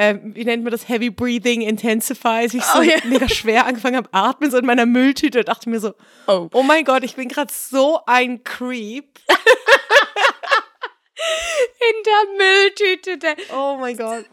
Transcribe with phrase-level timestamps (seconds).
[0.00, 3.00] ähm, wie nennt man das, Heavy Breathing Intensifies, ich so oh, yeah.
[3.04, 5.94] mega schwer angefangen habe, atmen so in meiner Mülltüte dachte mir so,
[6.26, 9.20] oh, oh mein Gott, ich bin gerade so ein Creep.
[11.80, 13.18] in der Mülltüte.
[13.18, 14.24] Der oh mein Gott.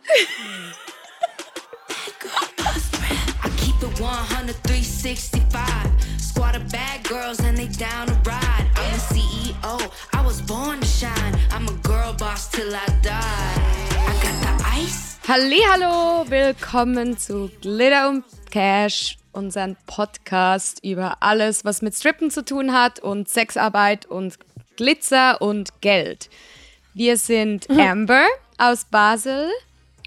[6.17, 8.67] Squad of bad girls and they down to ride.
[8.75, 11.35] I'm a CEO, I was born to shine.
[11.51, 13.76] I'm a girl boss till I die.
[15.29, 22.71] Hallo, willkommen zu Glitter und Cash, unseren Podcast über alles, was mit Strippen zu tun
[22.71, 24.37] hat und Sexarbeit und
[24.77, 26.29] Glitzer und Geld.
[26.93, 27.77] Wir sind mhm.
[27.77, 28.25] Amber
[28.57, 29.51] aus Basel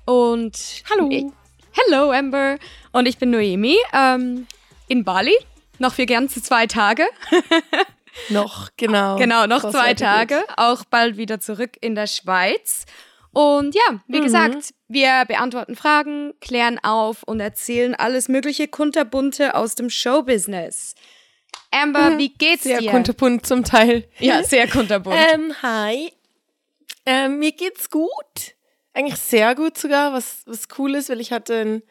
[0.06, 0.56] und
[0.88, 1.10] Hallo.
[1.10, 1.26] Ich,
[1.72, 2.56] Hello Amber
[2.92, 4.46] und ich bin Noemi ähm,
[4.88, 5.36] in Bali
[5.78, 7.04] noch für ganze zwei Tage.
[8.30, 9.16] noch, genau.
[9.16, 10.42] Genau, noch zwei Tage.
[10.56, 12.86] Auch bald wieder zurück in der Schweiz.
[13.32, 14.24] Und ja, wie mhm.
[14.24, 20.94] gesagt, wir beantworten Fragen, klären auf und erzählen alles mögliche kunterbunte aus dem Showbusiness.
[21.70, 22.18] Amber, mhm.
[22.18, 22.84] wie geht's sehr dir?
[22.84, 24.08] Sehr kunterbunt zum Teil.
[24.18, 25.16] Ja, sehr kunterbunt.
[25.32, 26.12] ähm, hi.
[27.06, 28.10] Ähm, mir geht's gut.
[28.92, 31.82] Eigentlich sehr gut sogar, was, was cool ist, weil ich hatte ein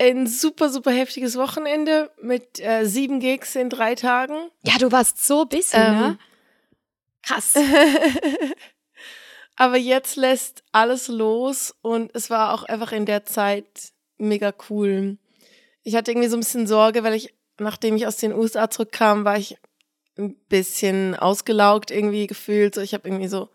[0.00, 4.50] ein super, super heftiges Wochenende mit äh, sieben Gigs in drei Tagen.
[4.62, 5.86] Ja, du warst so busy, ne?
[5.86, 6.18] ähm, ne?
[7.22, 7.54] Krass.
[9.60, 15.18] Aber jetzt lässt alles los und es war auch einfach in der Zeit mega cool.
[15.82, 19.24] Ich hatte irgendwie so ein bisschen Sorge, weil ich, nachdem ich aus den USA zurückkam,
[19.24, 19.56] war ich
[20.16, 22.76] ein bisschen ausgelaugt irgendwie gefühlt.
[22.76, 23.48] So, ich habe irgendwie so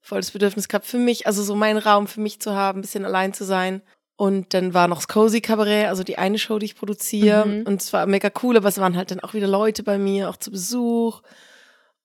[0.00, 2.82] voll das Bedürfnis gehabt für mich, also so meinen Raum für mich zu haben, ein
[2.82, 3.82] bisschen allein zu sein.
[4.16, 7.44] Und dann war noch das Cozy Cabaret, also die eine Show, die ich produziere.
[7.44, 7.66] Mhm.
[7.66, 10.30] Und es war mega cool, aber es waren halt dann auch wieder Leute bei mir,
[10.30, 11.20] auch zu Besuch.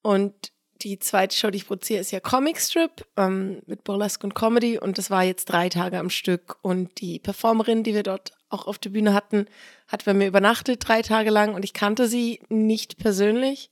[0.01, 4.35] Und die zweite Show, die ich produziere, ist ja Comic Strip ähm, mit Burlesque und
[4.35, 4.77] Comedy.
[4.77, 6.57] Und das war jetzt drei Tage am Stück.
[6.61, 9.47] Und die Performerin, die wir dort auch auf der Bühne hatten,
[9.87, 11.53] hat bei mir übernachtet drei Tage lang.
[11.53, 13.69] Und ich kannte sie nicht persönlich.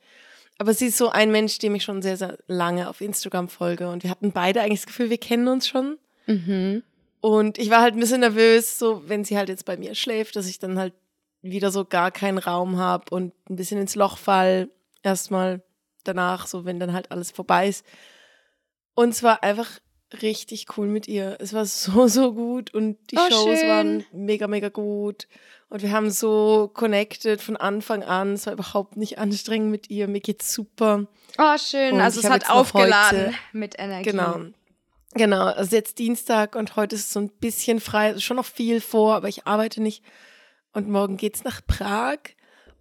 [0.58, 3.90] Aber sie ist so ein Mensch, dem ich schon sehr, sehr lange auf Instagram folge.
[3.90, 5.98] Und wir hatten beide eigentlich das Gefühl, wir kennen uns schon.
[6.28, 6.84] Mhm.
[7.20, 10.36] Und ich war halt ein bisschen nervös, so wenn sie halt jetzt bei mir schläft,
[10.36, 10.94] dass ich dann halt
[11.42, 14.70] wieder so gar keinen Raum habe und ein bisschen ins Loch fall.
[15.04, 15.64] Erstmal
[16.08, 17.86] danach, so wenn dann halt alles vorbei ist.
[18.94, 19.70] Und es war einfach
[20.22, 21.38] richtig cool mit ihr.
[21.40, 23.70] Es war so, so gut und die oh, Shows schön.
[23.70, 25.28] waren mega, mega gut.
[25.70, 28.34] Und wir haben so connected von Anfang an.
[28.34, 30.08] Es war überhaupt nicht anstrengend mit ihr.
[30.08, 31.08] Mir geht's super.
[31.38, 31.96] Oh, schön.
[31.96, 34.12] Und also es hat aufgeladen heute, mit Energie.
[34.12, 34.46] Genau.
[35.18, 38.82] Genau, also jetzt Dienstag und heute ist so ein bisschen frei, also schon noch viel
[38.82, 40.04] vor, aber ich arbeite nicht.
[40.74, 42.20] Und morgen geht's nach Prag.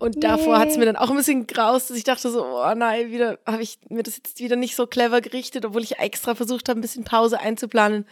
[0.04, 0.36] Und yeah.
[0.36, 3.10] davor hat es mir dann auch ein bisschen graust, dass ich dachte so, oh nein,
[3.10, 6.68] wieder habe ich mir das jetzt wieder nicht so clever gerichtet, obwohl ich extra versucht
[6.68, 8.06] habe, ein bisschen Pause einzuplanen.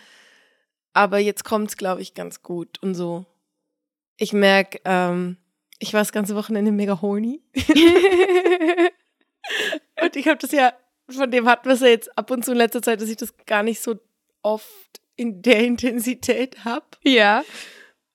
[0.95, 3.27] Aber jetzt kommt's, glaube ich, ganz gut und so.
[4.17, 5.37] Ich merke, ähm,
[5.81, 7.43] ich war das ganze Wochenende mega horny.
[10.01, 10.73] und ich habe das ja,
[11.11, 13.19] von dem hatten wir es ja jetzt ab und zu in letzter Zeit, dass ich
[13.19, 13.97] das gar nicht so
[14.41, 16.87] oft in der Intensität habe.
[17.03, 17.45] Ja.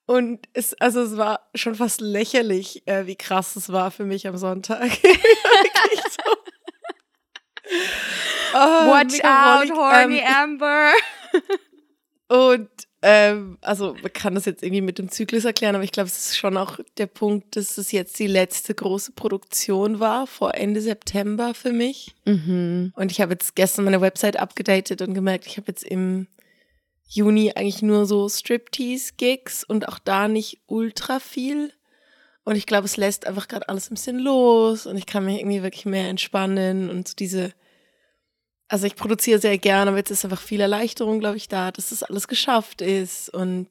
[0.07, 4.25] Und es, also es war schon fast lächerlich, äh, wie krass es war für mich
[4.25, 4.90] am Sonntag.
[4.91, 6.31] so.
[8.53, 10.91] oh, Watch out, horny ähm, Amber.
[12.29, 12.69] und
[13.01, 16.18] ähm, also man kann das jetzt irgendwie mit dem Zyklus erklären, aber ich glaube, es
[16.18, 20.79] ist schon auch der Punkt, dass es jetzt die letzte große Produktion war vor Ende
[20.79, 22.16] September für mich.
[22.24, 22.94] Mhm.
[22.95, 26.28] Und ich habe jetzt gestern meine Website abgedatet und gemerkt, ich habe jetzt im
[27.07, 31.73] Juni eigentlich nur so Striptease-Gigs und auch da nicht ultra viel.
[32.44, 35.40] Und ich glaube, es lässt einfach gerade alles ein bisschen los und ich kann mich
[35.40, 37.53] irgendwie wirklich mehr entspannen und so diese
[38.69, 41.90] also ich produziere sehr gerne, aber jetzt ist einfach viel Erleichterung, glaube ich, da, dass
[41.90, 43.69] das alles geschafft ist und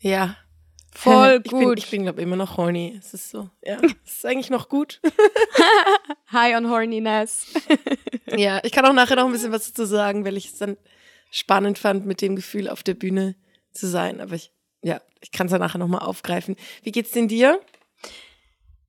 [0.00, 0.36] ja.
[0.94, 1.60] Voll ich gut.
[1.60, 2.96] Bin, ich bin, glaube ich, immer noch horny.
[2.98, 5.00] Es ist so, ja, es ist eigentlich noch gut.
[6.32, 7.46] High on Horniness.
[8.36, 10.76] ja, ich kann auch nachher noch ein bisschen was dazu sagen, weil ich es dann
[11.30, 13.36] spannend fand, mit dem Gefühl auf der Bühne
[13.72, 14.20] zu sein.
[14.20, 14.52] Aber ich,
[14.82, 16.56] ja, ich kann es ja nachher nochmal aufgreifen.
[16.82, 17.60] Wie geht's denn dir?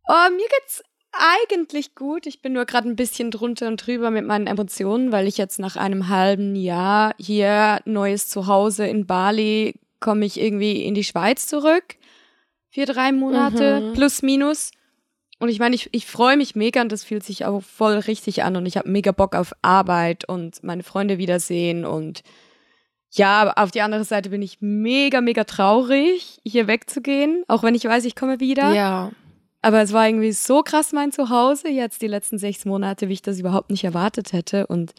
[0.07, 2.25] Oh, mir geht's eigentlich gut.
[2.25, 5.59] Ich bin nur gerade ein bisschen drunter und drüber mit meinen Emotionen, weil ich jetzt
[5.59, 11.47] nach einem halben Jahr hier neues Zuhause in Bali komme ich irgendwie in die Schweiz
[11.47, 11.95] zurück.
[12.69, 13.93] Vier, drei Monate mhm.
[13.93, 14.71] plus minus.
[15.39, 18.43] Und ich meine, ich, ich freue mich mega und das fühlt sich auch voll richtig
[18.43, 22.23] an und ich habe mega Bock auf Arbeit und meine Freunde wiedersehen und
[23.11, 27.85] ja, auf die andere Seite bin ich mega, mega traurig, hier wegzugehen, auch wenn ich
[27.85, 28.73] weiß, ich komme wieder.
[28.73, 29.11] Ja.
[29.61, 33.21] Aber es war irgendwie so krass mein Zuhause jetzt die letzten sechs Monate, wie ich
[33.21, 34.67] das überhaupt nicht erwartet hätte.
[34.67, 34.93] Und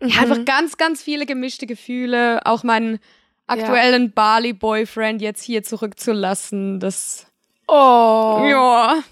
[0.00, 0.12] mhm.
[0.18, 2.46] einfach ganz, ganz viele gemischte Gefühle.
[2.46, 2.98] Auch mein
[3.46, 6.80] aktuellen Bali-Boyfriend jetzt hier zurückzulassen.
[6.80, 7.26] Das.
[7.68, 8.46] Oh.
[8.48, 9.02] Ja.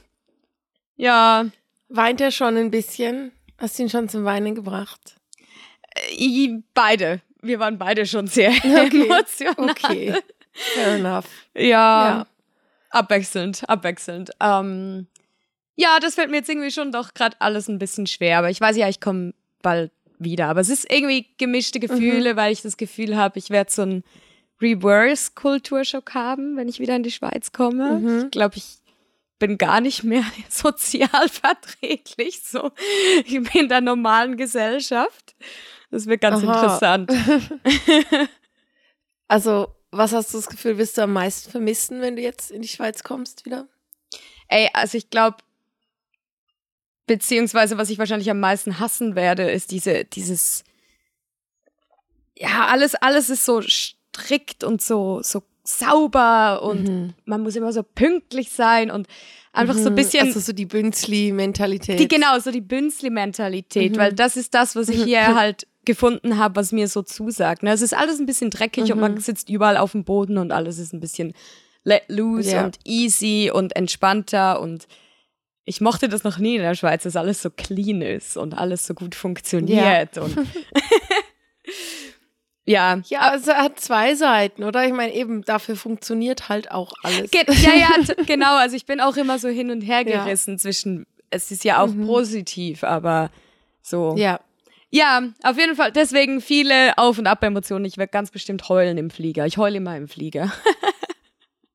[0.96, 1.46] Ja.
[1.88, 3.32] Weint er schon ein bisschen?
[3.58, 5.16] Hast du ihn schon zum Weinen gebracht?
[6.18, 7.20] Äh, Beide.
[7.42, 9.04] Wir waren beide schon sehr Okay.
[9.06, 9.70] emotional.
[9.70, 10.14] Okay.
[10.52, 11.26] Fair enough.
[11.54, 11.62] Ja.
[11.64, 12.26] Ja.
[12.90, 14.30] Abwechselnd, abwechselnd.
[14.40, 15.06] Ähm,
[15.76, 18.38] ja, das fällt mir jetzt irgendwie schon doch gerade alles ein bisschen schwer.
[18.38, 20.48] Aber ich weiß ja, ich komme bald wieder.
[20.48, 24.04] Aber es ist irgendwie gemischte Gefühle, weil ich das Gefühl habe, ich werde so einen
[24.60, 27.98] Reverse-Kulturschock haben, wenn ich wieder in die Schweiz komme.
[27.98, 28.24] Mhm.
[28.26, 28.78] Ich glaube, ich
[29.42, 32.70] bin gar nicht mehr sozial verträglich, so
[33.26, 35.34] in der normalen Gesellschaft.
[35.90, 36.54] Das wird ganz Aha.
[36.54, 37.10] interessant.
[39.28, 42.60] Also, was hast du das Gefühl, wirst du am meisten vermissen, wenn du jetzt in
[42.60, 43.66] die Schweiz kommst wieder?
[44.48, 45.38] Ey, also ich glaube,
[47.06, 50.64] beziehungsweise was ich wahrscheinlich am meisten hassen werde, ist diese, dieses,
[52.36, 57.14] ja, alles, alles ist so strikt und so, so sauber und Mhm.
[57.24, 59.06] man muss immer so pünktlich sein und
[59.52, 59.96] einfach so ein Mhm.
[59.96, 61.98] bisschen, Also so die Bünzli-Mentalität.
[62.00, 63.96] die, genau, so die Bünzli-Mentalität, Mhm.
[63.98, 67.62] weil das ist das, was ich hier halt gefunden habe, was mir so zusagt.
[67.62, 67.72] Ne?
[67.72, 69.20] Es ist alles ein bisschen dreckig und man Mhm.
[69.20, 71.32] sitzt überall auf dem Boden und alles ist ein bisschen
[71.84, 72.64] let loose Ja.
[72.64, 74.86] und easy und entspannter und
[75.64, 78.86] ich mochte das noch nie in der Schweiz, dass alles so clean ist und alles
[78.86, 80.36] so gut funktioniert und
[82.64, 83.00] ja.
[83.06, 84.84] Ja, also er hat zwei Seiten, oder?
[84.86, 87.30] Ich meine, eben dafür funktioniert halt auch alles.
[87.30, 88.56] Ge ja, ja, genau.
[88.56, 90.24] Also ich bin auch immer so hin und her Ja.
[90.24, 92.06] gerissen zwischen, es ist ja auch Mhm.
[92.06, 93.30] positiv, aber
[93.82, 94.14] so.
[94.16, 94.40] Ja.
[94.94, 95.90] Ja, auf jeden Fall.
[95.90, 97.86] Deswegen viele Auf- und Ab-Emotionen.
[97.86, 99.46] Ich werde ganz bestimmt heulen im Flieger.
[99.46, 100.52] Ich heule immer im Flieger.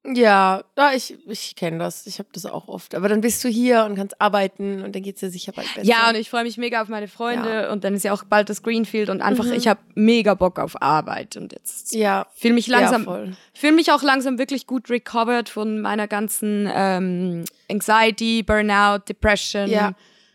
[0.09, 2.07] Ja, ja ich, ich kenne das.
[2.07, 2.95] Ich habe das auch oft.
[2.95, 5.85] Aber dann bist du hier und kannst arbeiten und dann geht's dir sicher bald besser.
[5.87, 8.49] Ja, und ich freue mich mega auf meine Freunde und dann ist ja auch bald
[8.49, 9.53] das Greenfield und einfach, Mhm.
[9.53, 13.91] ich habe mega Bock auf Arbeit und jetzt ja, fühle mich langsam, ja, fühle mich
[13.91, 19.91] auch langsam wirklich gut recovered von meiner ganzen ähm, Anxiety, Burnout, Depression Ja.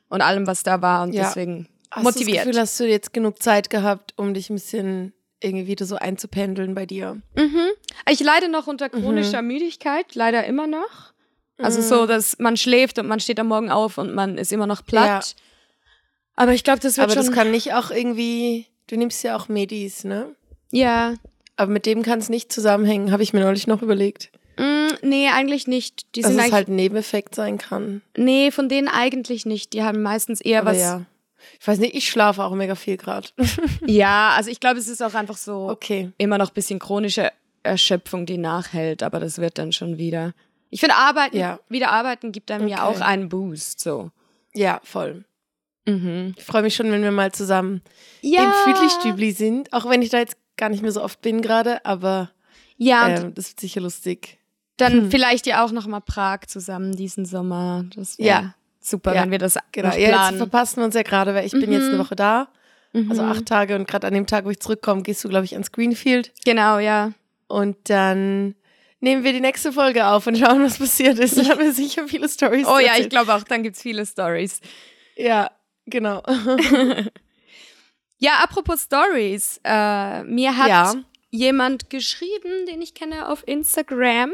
[0.09, 1.25] und allem, was da war und Ja.
[1.25, 2.29] deswegen Hast motiviert.
[2.29, 5.85] du das Gefühl, hast du jetzt genug Zeit gehabt, um dich ein bisschen irgendwie wieder
[5.87, 7.21] so einzupendeln bei dir?
[7.37, 7.69] Mhm.
[8.11, 9.03] Ich leide noch unter Mhm.
[9.03, 11.13] chronischer Müdigkeit, leider immer noch.
[11.59, 14.67] Also so, dass man schläft und man steht am Morgen auf und man ist immer
[14.67, 15.37] noch platt.
[16.35, 17.27] Aber ich glaube, das wird Aber schon.
[17.27, 20.35] das kann nicht auch irgendwie, du nimmst ja auch Medis, ne?
[20.71, 21.15] ja.
[21.57, 24.31] Aber mit dem kann es nicht zusammenhängen, habe ich mir neulich noch überlegt.
[24.59, 26.07] Mm, nee, eigentlich nicht.
[26.17, 28.01] Die Dass sind es halt ein Nebeneffekt sein kann.
[28.17, 29.75] nee, von denen eigentlich nicht.
[29.75, 30.79] Die haben meistens eher Aber was.
[30.81, 31.03] ja.
[31.63, 33.29] Ich weiß nicht, ich schlafe auch mega viel gerade.
[33.87, 36.11] Ja, also ich glaube, es ist auch einfach so Okay.
[36.19, 37.31] immer noch ein bisschen chronische
[37.63, 40.33] Erschöpfung, die nachhält, aber das wird dann schon wieder.
[40.71, 41.61] Ich finde, arbeiten, Ja.
[41.69, 42.97] wieder arbeiten gibt einem ja Okay.
[42.97, 43.79] auch einen Boost.
[43.79, 44.11] So.
[44.55, 45.25] Ja, voll.
[45.87, 46.35] Mhm.
[46.37, 47.81] Ich freue mich schon, wenn wir mal zusammen
[48.23, 48.43] Ja.
[48.43, 49.73] im Füdli-Stübli sind.
[49.73, 52.31] Auch wenn ich da jetzt gar nicht mehr so oft bin gerade, aber
[52.77, 54.39] Ja, ähm, das wird sicher lustig.
[54.79, 55.11] Dann Hm.
[55.13, 57.85] vielleicht ja auch noch mal Prag zusammen diesen Sommer.
[57.95, 58.55] Das wäre Ja.
[58.89, 59.89] Super, Ja, wenn wir das Genau.
[59.89, 60.37] noch Ja, jetzt planen.
[60.39, 61.89] verpassen wir uns ja gerade, weil ich bin jetzt Mhm.
[61.95, 62.49] eine Woche da.
[63.09, 63.31] Also Mhm.
[63.31, 65.73] acht Tage und gerade an dem Tag, wo ich zurückkomme, gehst du, glaube ich, ans
[65.73, 66.33] Greenfield.
[66.45, 67.13] Genau, ja.
[67.49, 68.55] Und dann
[69.01, 71.39] nehmen wir die nächste Folge auf und schauen, was passiert ist.
[71.39, 72.67] Dann haben wir sicher viele Stories.
[72.67, 74.61] Oh ja, ich glaube auch, dann gibt's viele Stories.
[75.17, 75.51] Ja,
[75.87, 76.23] genau.
[78.19, 79.61] Ja, apropos Stories.
[79.65, 80.95] Äh, mir hat Ja.
[81.31, 84.31] jemand geschrieben, den ich kenne auf Instagram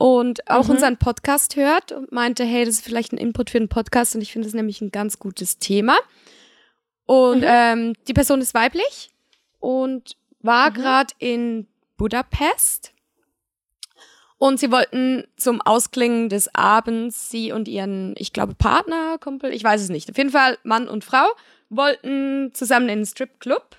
[0.00, 0.70] und auch Mhm.
[0.76, 4.22] unseren Podcast hört und meinte, hey, das ist vielleicht ein Input für den Podcast und
[4.22, 5.94] ich finde es nämlich ein ganz gutes Thema.
[7.04, 7.46] Und Mhm.
[7.46, 9.10] ähm, die Person ist weiblich
[9.58, 10.74] und war Mhm.
[10.74, 11.66] gerade in
[11.98, 12.92] Budapest.
[14.38, 19.62] Und sie wollten zum Ausklingen des Abends, sie und ihren, ich glaube, Partner, Kumpel, ich
[19.62, 20.08] weiß es nicht.
[20.10, 21.26] Auf jeden Fall Mann und Frau
[21.68, 23.76] wollten zusammen in einen Stripclub.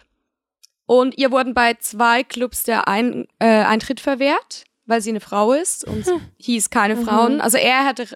[0.86, 5.54] Und ihr wurden bei zwei Clubs der Ein äh, Eintritt verwehrt, weil sie eine Frau
[5.54, 6.06] ist und
[6.38, 7.04] hieß keine Mhm.
[7.06, 7.42] Frauen.
[7.42, 8.08] Also er hätte,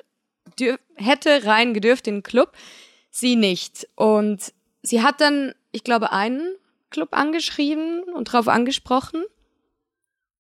[0.95, 2.53] hätte rein gedürft in den Club,
[3.11, 3.87] sie nicht.
[3.95, 6.55] Und sie hat dann, ich glaube, einen
[6.89, 9.23] Club angeschrieben und drauf angesprochen.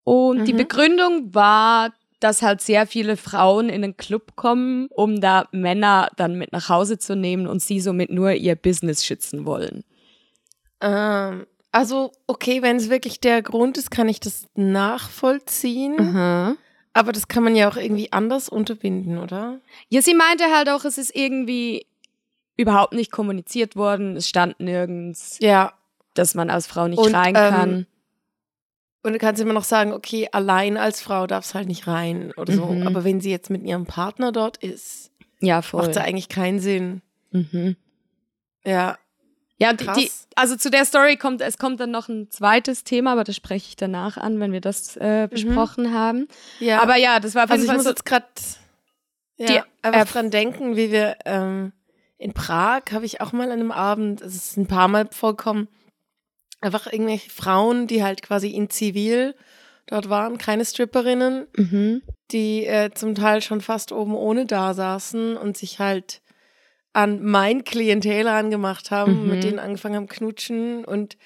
[0.04, 0.58] Und die Mhm.
[0.58, 6.36] Begründung war, dass halt sehr viele Frauen in den Club kommen, um da Männer dann
[6.38, 9.84] mit nach Hause zu nehmen und sie somit nur ihr Business schützen wollen.
[10.84, 15.96] ähm, also, okay, wenn es wirklich der Grund ist, kann ich das nachvollziehen.
[15.96, 16.58] Mhm.
[16.94, 19.60] Aber das kann man ja auch irgendwie anders unterbinden, oder?
[19.88, 21.86] Ja, sie meinte halt auch, es ist irgendwie
[22.58, 24.16] überhaupt nicht kommuniziert worden.
[24.16, 25.72] Es stand nirgends, Ja.
[26.14, 27.86] dass man als Frau nicht Und, rein ähm, kann.
[29.04, 32.32] Und du kannst immer noch sagen, okay, allein als Frau darf es halt nicht rein
[32.36, 32.66] oder so.
[32.66, 32.86] Mhm.
[32.86, 35.10] Aber wenn sie jetzt mit ihrem Partner dort ist,
[35.40, 37.00] Ja, macht es eigentlich keinen Sinn.
[37.30, 37.76] Mhm.
[38.64, 38.98] Ja.
[39.58, 43.12] Ja, die, die, also zu der Story kommt, es kommt dann noch ein zweites Thema,
[43.12, 45.94] aber das spreche ich danach an, wenn wir das äh, besprochen mhm.
[45.94, 46.28] haben.
[46.58, 46.82] Ja.
[46.82, 48.26] Aber ja, das war also ich muss so jetzt gerade
[49.36, 51.72] ja, einfach dran denken, wie wir ähm,
[52.18, 55.68] in Prag habe ich auch mal an einem Abend, es ist ein paar Mal vorkommen,
[56.60, 59.34] einfach irgendwelche Frauen, die halt quasi in Zivil
[59.86, 62.02] dort waren, keine Stripperinnen, mhm.
[62.30, 66.21] die äh, zum Teil schon fast oben ohne da saßen und sich halt
[66.92, 69.30] an mein Klientel angemacht haben, mhm.
[69.30, 71.16] mit denen angefangen haben knutschen und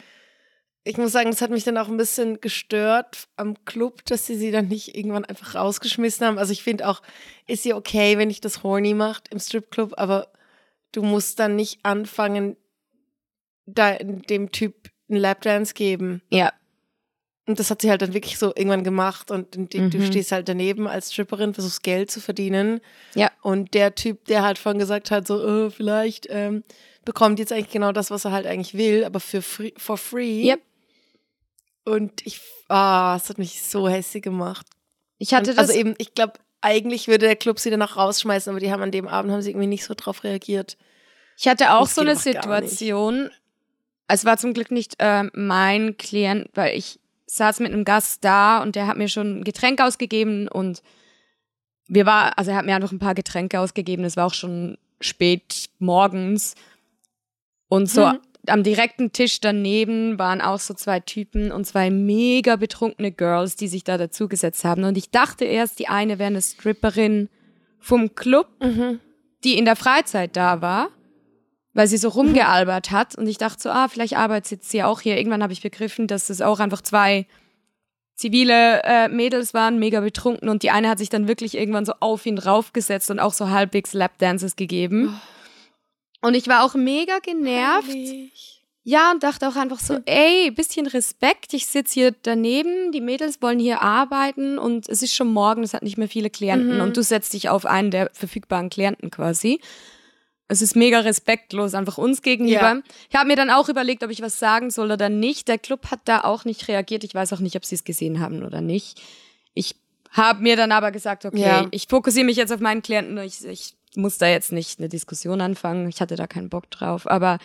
[0.86, 4.36] ich muss sagen, das hat mich dann auch ein bisschen gestört am Club, dass sie
[4.36, 6.38] sie dann nicht irgendwann einfach rausgeschmissen haben.
[6.38, 7.02] Also ich finde auch,
[7.48, 10.28] ist sie okay, wenn ich das horny macht im Stripclub, aber
[10.92, 12.56] du musst dann nicht anfangen,
[13.66, 16.22] da dem Typ einen Lapdance geben.
[16.30, 16.52] Ja.
[17.46, 19.90] Und das hat sie halt dann wirklich so irgendwann gemacht und du, mhm.
[19.90, 22.80] du stehst halt daneben als Stripperin, versuchst Geld zu verdienen.
[23.14, 23.30] Ja.
[23.40, 26.64] Und der Typ, der halt vorhin gesagt hat, so, oh, vielleicht ähm,
[27.04, 30.50] bekommt jetzt eigentlich genau das, was er halt eigentlich will, aber für free, for free.
[30.50, 30.60] Yep.
[31.84, 34.66] Und ich, ah, oh, es hat mich so hässlich gemacht.
[35.18, 35.68] Ich hatte und, das.
[35.68, 38.82] Also eben, ich glaube, eigentlich würde der Club sie dann auch rausschmeißen, aber die haben
[38.82, 40.76] an dem Abend haben sie irgendwie nicht so drauf reagiert.
[41.38, 43.30] Ich hatte auch so eine Situation.
[44.08, 48.62] Es war zum Glück nicht äh, mein Klient, weil ich saß mit einem Gast da
[48.62, 50.82] und der hat mir schon ein Getränk ausgegeben und
[51.88, 54.04] wir war, also er hat mir einfach ein paar Getränke ausgegeben.
[54.04, 56.54] Es war auch schon spät morgens
[57.68, 58.18] und so mhm.
[58.46, 63.68] am direkten Tisch daneben waren auch so zwei Typen und zwei mega betrunkene Girls, die
[63.68, 64.84] sich da dazugesetzt haben.
[64.84, 67.28] Und ich dachte erst, die eine wäre eine Stripperin
[67.78, 69.00] vom Club, mhm.
[69.44, 70.88] die in der Freizeit da war
[71.76, 73.16] weil sie so rumgealbert hat.
[73.16, 75.18] Und ich dachte so, ah, vielleicht arbeitet sie auch hier.
[75.18, 77.26] Irgendwann habe ich begriffen, dass es auch einfach zwei
[78.14, 80.48] zivile äh, Mädels waren, mega betrunken.
[80.48, 83.50] Und die eine hat sich dann wirklich irgendwann so auf ihn raufgesetzt und auch so
[83.50, 85.14] halbwegs Lapdances gegeben.
[86.22, 86.28] Oh.
[86.28, 87.90] Und ich war auch mega genervt.
[87.90, 88.64] Heilig.
[88.82, 91.52] Ja, und dachte auch einfach so, ey, bisschen Respekt.
[91.52, 95.74] Ich sitze hier daneben, die Mädels wollen hier arbeiten und es ist schon morgen, es
[95.74, 96.80] hat nicht mehr viele Klienten mhm.
[96.80, 99.60] und du setzt dich auf einen der verfügbaren Klienten quasi
[100.48, 102.60] es ist mega respektlos, einfach uns gegenüber.
[102.60, 102.82] Ja.
[103.10, 105.48] Ich habe mir dann auch überlegt, ob ich was sagen soll oder nicht.
[105.48, 107.02] Der Club hat da auch nicht reagiert.
[107.04, 109.00] Ich weiß auch nicht, ob sie es gesehen haben oder nicht.
[109.54, 109.74] Ich
[110.12, 111.66] habe mir dann aber gesagt, okay, ja.
[111.72, 113.18] ich fokussiere mich jetzt auf meinen Klienten.
[113.18, 115.88] Ich, ich muss da jetzt nicht eine Diskussion anfangen.
[115.88, 117.10] Ich hatte da keinen Bock drauf.
[117.10, 117.38] Aber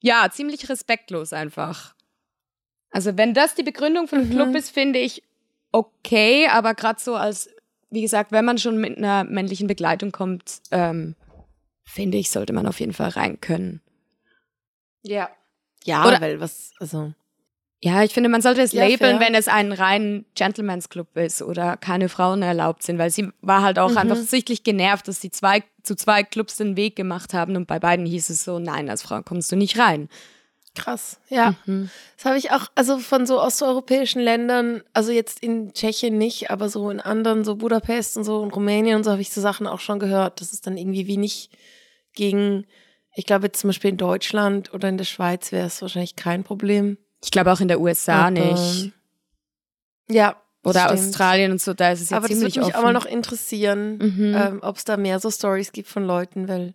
[0.00, 1.94] ja, ziemlich respektlos einfach.
[2.90, 4.32] Also wenn das die Begründung von dem mhm.
[4.32, 5.22] Club ist, finde ich
[5.70, 6.48] okay.
[6.48, 7.48] Aber gerade so als,
[7.90, 11.14] wie gesagt, wenn man schon mit einer männlichen Begleitung kommt, ähm,
[11.86, 13.80] finde ich, sollte man auf jeden Fall rein können.
[15.02, 15.30] Ja.
[15.84, 17.12] Ja, Oder, weil was, also.
[17.80, 19.20] Ja, ich finde, man sollte es ja, labeln, fair.
[19.20, 23.62] wenn es ein rein Gentleman's Club ist oder keine Frauen erlaubt sind, weil sie war
[23.62, 23.98] halt auch mhm.
[23.98, 27.78] einfach sichtlich genervt, dass sie zwei, zu zwei Clubs den Weg gemacht haben und bei
[27.78, 30.08] beiden hieß es so, nein, als Frau kommst du nicht rein.
[30.76, 31.54] Krass, ja.
[31.64, 31.90] Mhm.
[32.16, 36.68] Das habe ich auch, also von so osteuropäischen Ländern, also jetzt in Tschechien nicht, aber
[36.68, 39.66] so in anderen, so Budapest und so und Rumänien und so habe ich so Sachen
[39.66, 41.50] auch schon gehört, dass es dann irgendwie wie nicht
[42.14, 42.66] gegen,
[43.14, 46.44] ich glaube jetzt zum Beispiel in Deutschland oder in der Schweiz wäre es wahrscheinlich kein
[46.44, 46.98] Problem.
[47.24, 48.92] Ich glaube auch in der USA Aber, nicht.
[50.08, 50.36] Ja.
[50.62, 50.98] Oder stimmt.
[50.98, 53.06] Australien und so, da ist es ja Aber ziemlich das würde mich auch mal noch
[53.06, 54.34] interessieren, mhm.
[54.36, 56.74] ähm, ob es da mehr so Stories gibt von Leuten, weil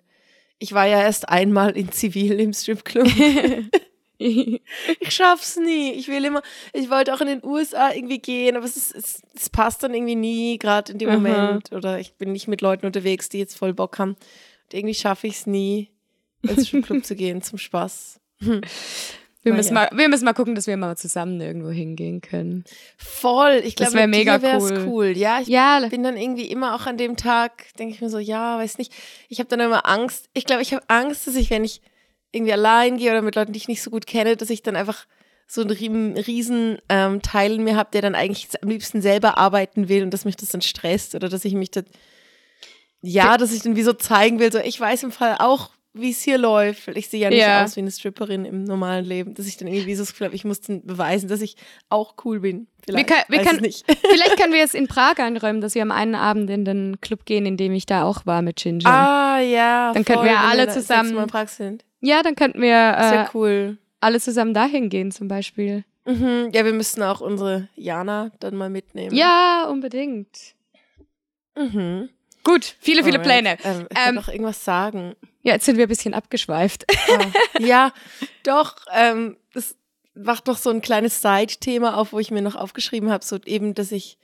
[0.60, 3.08] ich war ja erst einmal in Zivil im Stripclub.
[4.99, 5.91] ich schaff's nie.
[5.93, 6.41] Ich will immer,
[6.73, 9.93] ich wollte auch in den USA irgendwie gehen, aber es, ist, es, es passt dann
[9.93, 11.71] irgendwie nie, gerade in dem Moment.
[11.71, 14.15] Oder ich bin nicht mit Leuten unterwegs, die jetzt voll Bock haben
[14.73, 15.89] irgendwie schaffe ich es nie,
[16.41, 18.19] ins Stripclub zu gehen zum Spaß.
[19.43, 19.89] Wir müssen, ja.
[19.89, 22.63] mal, wir müssen mal gucken, dass wir mal zusammen irgendwo hingehen können.
[22.95, 23.63] Voll.
[23.65, 24.85] Ich glaube, mega cool.
[24.85, 25.17] cool.
[25.17, 25.79] Ja, ich ja.
[25.89, 28.93] bin dann irgendwie immer auch an dem Tag, denke ich mir so, ja, weiß nicht.
[29.29, 30.29] Ich habe dann immer Angst.
[30.35, 31.81] Ich glaube, ich habe Angst, dass ich, wenn ich
[32.31, 34.75] irgendwie allein gehe oder mit Leuten, die ich nicht so gut kenne, dass ich dann
[34.75, 35.05] einfach
[35.47, 39.89] so einen riesen ähm, Teil in mir habe, der dann eigentlich am liebsten selber arbeiten
[39.89, 41.85] will und dass mich das dann stresst oder dass ich mich dann
[43.01, 46.12] ja, dass ich dann wie so zeigen will, so ich weiß im Fall auch, wie
[46.12, 46.88] es hier läuft.
[46.89, 47.63] Ich sehe ja nicht ja.
[47.63, 50.36] aus wie eine Stripperin im normalen Leben, dass ich dann irgendwie so das Gefühl habe,
[50.36, 51.55] ich muss dann beweisen, dass ich
[51.89, 52.67] auch cool bin.
[52.86, 53.86] Vielleicht, wir kann, wir kann, nicht.
[54.10, 57.25] vielleicht können wir es in Prag einräumen, dass wir am einen Abend in den Club
[57.25, 58.88] gehen, in dem ich da auch war mit Ginger.
[58.88, 59.91] Ah, ja.
[59.93, 61.13] Dann voll, könnten wir alle wir zusammen.
[61.13, 61.83] Mal Prag sind.
[62.00, 63.77] Ja, dann könnten wir äh, cool.
[64.00, 65.83] alle zusammen dahin gehen zum Beispiel.
[66.05, 66.50] Mhm.
[66.53, 69.15] Ja, wir müssten auch unsere Jana dann mal mitnehmen.
[69.15, 70.55] Ja, unbedingt.
[71.55, 72.10] Mhm.
[72.43, 73.57] Gut, viele, viele Pläne.
[73.63, 75.15] Ähm, ich ähm, noch irgendwas sagen.
[75.43, 76.86] Ja, jetzt sind wir ein bisschen abgeschweift.
[76.89, 77.25] Ah,
[77.60, 77.93] ja,
[78.43, 78.75] doch.
[78.93, 79.75] Ähm, das
[80.13, 83.74] macht noch so ein kleines Side-Thema auf, wo ich mir noch aufgeschrieben habe, so eben,
[83.74, 84.17] dass ich,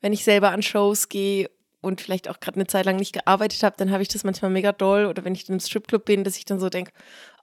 [0.00, 1.50] wenn ich selber an Shows gehe
[1.80, 4.50] und vielleicht auch gerade eine Zeit lang nicht gearbeitet habe, dann habe ich das manchmal
[4.50, 5.06] mega doll.
[5.06, 6.92] Oder wenn ich dann im Stripclub bin, dass ich dann so denke,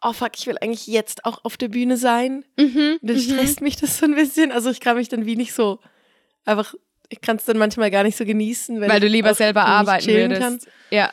[0.01, 2.45] oh fuck, ich will eigentlich jetzt auch auf der Bühne sein.
[2.57, 2.99] Mhm.
[3.01, 4.51] Dann stresst mich das so ein bisschen.
[4.51, 5.79] Also ich kann mich dann wie nicht so
[6.45, 6.75] einfach,
[7.09, 8.79] ich kann es dann manchmal gar nicht so genießen.
[8.79, 10.67] Weil du lieber selber arbeiten würdest.
[10.91, 11.11] Ja.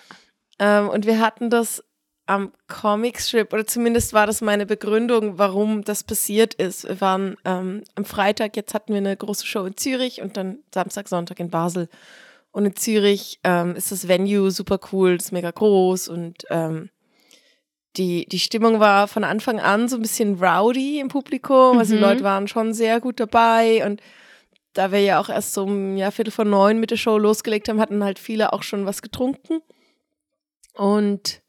[0.59, 1.83] Ähm, und wir hatten das
[2.27, 6.89] am Comicstrip, oder zumindest war das meine Begründung, warum das passiert ist.
[6.89, 10.59] Wir waren ähm, am Freitag, jetzt hatten wir eine große Show in Zürich und dann
[10.73, 11.89] Samstag, Sonntag in Basel.
[12.51, 16.89] Und in Zürich ähm, ist das Venue super cool, ist mega groß und ähm,
[17.97, 21.79] die, die Stimmung war von Anfang an so ein bisschen rowdy im Publikum.
[21.79, 22.05] Also die Mhm.
[22.05, 24.01] Leute waren schon sehr gut dabei und
[24.73, 27.69] da wir ja auch erst so um ja, Viertel vor neun mit der Show losgelegt
[27.69, 29.61] haben, hatten halt viele auch schon was getrunken.
[30.73, 31.41] Und,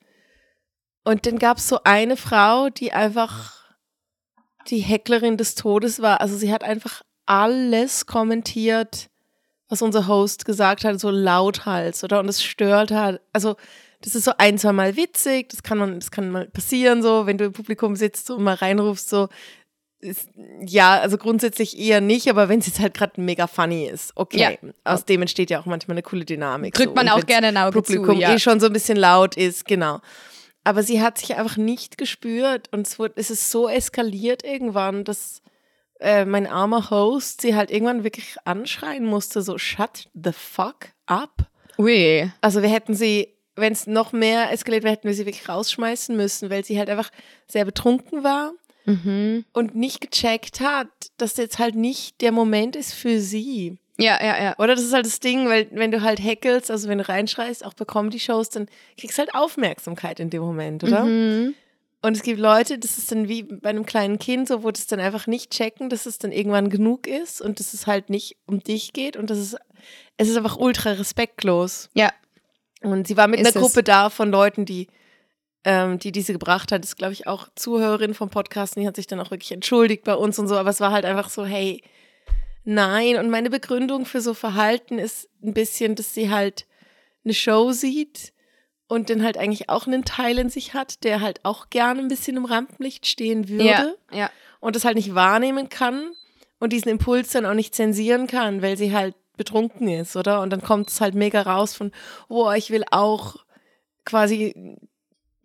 [1.06, 3.54] und dann gab es so eine Frau, die einfach
[4.68, 6.20] die Hecklerin des Todes war.
[6.20, 9.10] Also sie hat einfach alles kommentiert,
[9.70, 12.20] was unser Host gesagt hat, so lauthals, oder?
[12.20, 13.22] Und es stört halt.
[13.32, 13.56] Also
[14.02, 17.26] das ist so ein, zwei Mal witzig, das kann man, das kann mal passieren, so,
[17.28, 19.30] wenn du im Publikum sitzt und mal reinrufst, so,
[20.00, 20.30] ist,
[20.62, 24.60] ja, also grundsätzlich eher nicht, aber wenn es jetzt halt gerade mega funny ist, okay.
[24.84, 26.74] Aus dem entsteht ja auch manchmal eine coole Dynamik.
[26.74, 26.96] Drückt so.
[26.96, 28.34] man Und auch gerne ein Auge Publikum zu, ja.
[28.34, 30.02] eh schon so ein bisschen laut ist, genau.
[30.66, 35.04] Aber sie hat sich einfach nicht gespürt und es, wurde, es ist so eskaliert irgendwann,
[35.06, 35.42] dass
[36.02, 41.48] äh, mein armer Host sie halt irgendwann wirklich anschreien musste, so shut the fuck up.
[41.78, 42.30] Ui.
[42.42, 46.16] Also wir hätten sie, wenn es noch mehr eskaliert wäre, hätten wir sie wirklich rausschmeißen
[46.18, 47.12] müssen, weil sie halt einfach
[47.48, 48.52] sehr betrunken war
[48.88, 49.46] Mhm.
[49.52, 53.80] und nicht gecheckt hat, dass jetzt halt nicht der Moment ist für sie.
[53.98, 54.56] Ja, ja, ja.
[54.58, 57.66] Oder das ist halt das Ding, weil wenn du halt heckelst, also wenn du reinschreist,
[57.66, 58.68] auch bei Comedy-Shows, dann
[59.00, 61.06] kriegst du halt Aufmerksamkeit in dem Moment, oder?
[61.06, 61.54] Mhm.
[62.02, 64.86] Und es gibt Leute, das ist dann wie bei einem kleinen Kind, so wo das
[64.86, 68.38] dann einfach nicht checken, dass es dann irgendwann genug ist und dass es halt nicht
[68.46, 69.58] um dich geht und das ist,
[70.18, 71.90] es ist einfach ultra respektlos.
[71.94, 72.12] Ja.
[72.82, 73.62] Und sie war mit Ist einer es.
[73.62, 74.88] Gruppe da von Leuten, die,
[75.64, 76.84] ähm, die diese gebracht hat.
[76.84, 78.76] Das ist, glaube ich, auch Zuhörerin vom Podcast.
[78.76, 80.58] Und die hat sich dann auch wirklich entschuldigt bei uns und so.
[80.58, 81.82] Aber es war halt einfach so, hey,
[82.66, 83.18] nein.
[83.18, 86.66] Und meine Begründung für so Verhalten ist ein bisschen, dass sie halt
[87.24, 88.34] eine Show sieht
[88.88, 92.08] und dann halt eigentlich auch einen Teil in sich hat, der halt auch gerne ein
[92.08, 94.30] bisschen im Rampenlicht stehen würde Ja, ja.
[94.60, 96.12] und das halt nicht wahrnehmen kann
[96.60, 100.42] und diesen Impuls dann auch nicht zensieren kann, weil sie halt betrunken ist, oder?
[100.42, 101.92] Und dann kommt es halt mega raus von,
[102.30, 103.38] oh, ich will auch
[104.06, 104.78] quasi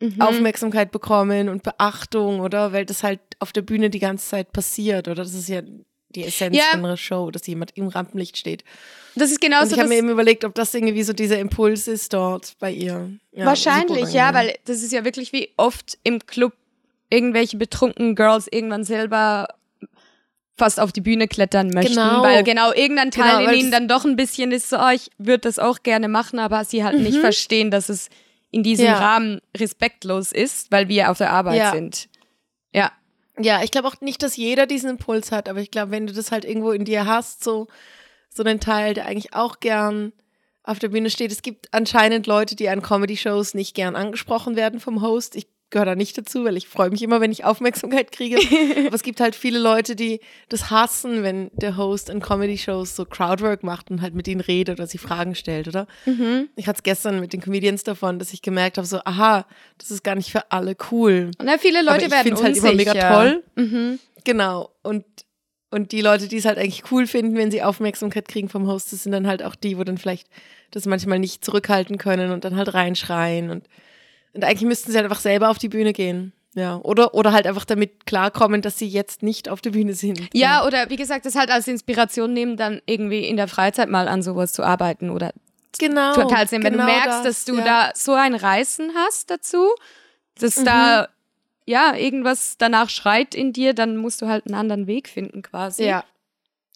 [0.02, 0.18] Mhm.
[0.22, 2.72] Aufmerksamkeit bekommen und Beachtung, oder?
[2.72, 5.16] Weil das halt auf der Bühne die ganze Zeit passiert, oder?
[5.16, 5.60] Das ist ja
[6.14, 6.64] die Essenz Ja.
[6.72, 8.64] von einer Show, dass jemand im Rampenlicht steht.
[9.16, 11.88] Das ist Und genauso ich habe mir eben überlegt, ob das irgendwie so dieser Impuls
[11.88, 13.10] ist dort bei ihr.
[13.32, 16.52] Ja, Wahrscheinlich, ja, weil das ist ja wirklich wie oft im Club
[17.10, 19.48] irgendwelche betrunkenen Girls irgendwann selber
[20.56, 22.22] fast auf die Bühne klettern möchten, Genau.
[22.22, 25.10] weil genau irgendein Teil Genau, in ihnen dann doch ein bisschen ist so, oh, ich
[25.18, 28.10] würde das auch gerne machen, aber sie halt nicht verstehen, dass es
[28.50, 28.90] in diesem Mhm.
[28.92, 28.98] Ja.
[28.98, 31.72] Rahmen respektlos ist, weil wir auf der Arbeit Ja.
[31.72, 32.08] sind.
[33.42, 33.62] Ja.
[33.62, 36.32] Ich glaube auch nicht, dass jeder diesen Impuls hat, aber ich glaube, wenn du das
[36.32, 37.68] halt irgendwo in dir hast, so,
[38.28, 40.12] so einen Teil, der eigentlich auch gern
[40.62, 41.32] auf der Bühne steht.
[41.32, 45.36] Es gibt anscheinend Leute, die an Comedy-Shows nicht gern angesprochen werden vom Host.
[45.36, 48.36] Ich gehöre da nicht dazu, weil ich freue mich immer, wenn ich Aufmerksamkeit kriege.
[48.86, 53.04] aber es gibt halt viele Leute, die das hassen, wenn der Host an Comedy-Shows so
[53.04, 55.86] Crowdwork macht und halt mit ihnen redet oder sie Fragen stellt, oder?
[56.56, 59.46] Ich hatte es gestern mit den Comedians davon, dass ich gemerkt habe, so, aha,
[59.78, 61.30] das ist gar nicht für alle cool.
[61.42, 62.72] Na, viele Aber Leute ich werden find's halt unsicher.
[62.72, 63.44] immer mega toll.
[63.54, 63.98] Mhm.
[64.24, 64.70] Genau.
[64.82, 65.04] Und,
[65.70, 68.92] und die Leute, die es halt eigentlich cool finden, wenn sie Aufmerksamkeit kriegen vom Host,
[68.92, 70.28] das sind dann halt auch die, wo dann vielleicht
[70.72, 73.50] das manchmal nicht zurückhalten können und dann halt reinschreien.
[73.50, 73.66] Und,
[74.32, 76.32] und eigentlich müssten sie halt einfach selber auf die Bühne gehen.
[76.54, 76.80] Ja.
[76.82, 80.20] Oder, oder halt einfach damit klarkommen, dass sie jetzt nicht auf der Bühne sind.
[80.34, 84.08] Ja, oder wie gesagt, das halt als Inspiration nehmen, dann irgendwie in der Freizeit mal
[84.08, 85.32] an sowas zu arbeiten oder
[85.78, 86.12] genau.
[86.14, 86.64] total Sinn.
[86.64, 87.64] Wenn genau du merkst, das, dass du ja.
[87.64, 89.68] da so ein Reißen hast dazu,
[90.40, 90.64] dass Mhm.
[90.64, 91.08] da
[91.66, 95.84] ja irgendwas danach schreit in dir, dann musst du halt einen anderen Weg finden quasi.
[95.84, 96.04] Ja.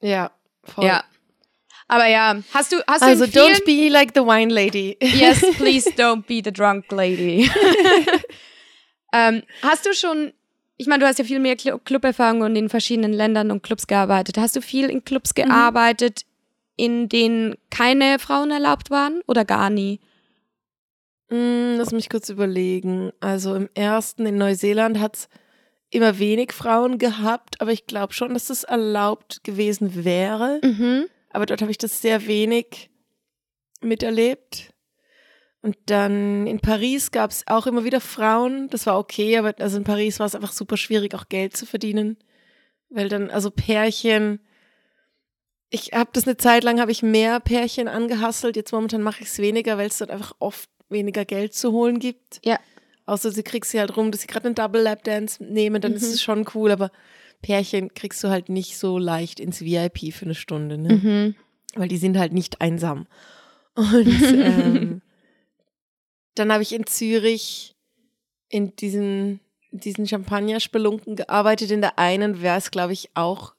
[0.00, 0.30] Ja.
[0.62, 0.84] Voll.
[0.86, 1.04] Ja.
[1.94, 4.96] Aber ja, hast du hast Also du don't be like the wine lady.
[5.00, 7.48] Yes, please don't be the drunk lady.
[9.12, 10.32] ähm, hast du schon,
[10.76, 13.86] ich meine, du hast ja viel mehr Cl Club-Erfahrung und in verschiedenen Ländern und Clubs
[13.86, 14.38] gearbeitet.
[14.38, 16.22] Hast du viel in Clubs gearbeitet,
[16.74, 20.00] in denen keine Frauen erlaubt waren oder gar nie?
[21.30, 23.12] Mm, Lass mich kurz überlegen.
[23.20, 25.28] Also im ersten in Neuseeland hat es
[25.90, 30.58] immer wenig Frauen gehabt, aber ich glaube schon, dass das erlaubt gewesen wäre.
[30.64, 31.06] Mhm.
[31.34, 32.90] Aber dort habe ich das sehr wenig
[33.80, 34.72] miterlebt.
[35.62, 38.68] Und dann in Paris gab es auch immer wieder Frauen.
[38.68, 41.66] Das war okay, aber also in Paris war es einfach super schwierig, auch Geld zu
[41.66, 42.18] verdienen.
[42.88, 44.40] Weil dann, also Pärchen,
[45.70, 48.56] ich habe das eine Zeit lang, habe ich mehr Pärchen angehasselt.
[48.56, 51.98] Jetzt momentan mache ich es weniger, weil es dort einfach oft weniger Geld zu holen
[51.98, 52.40] gibt.
[52.44, 52.60] Ja.
[53.06, 55.92] Außer sie kriegst sie halt rum, dass sie gerade einen Double Lap Dance nehmen, dann
[55.92, 55.96] Mhm.
[55.96, 56.90] ist es schon cool, aber
[57.44, 60.94] Pärchen kriegst du halt nicht so leicht ins VIP für eine Stunde, ne?
[60.94, 61.34] Mhm.
[61.74, 63.06] Weil die sind halt nicht einsam.
[63.74, 65.02] Und ähm,
[66.36, 67.76] dann habe ich in Zürich
[68.48, 69.40] in diesen,
[69.72, 71.70] diesen Champagner-Spelunken gearbeitet.
[71.70, 73.54] In der einen wäre es, glaube ich, auch,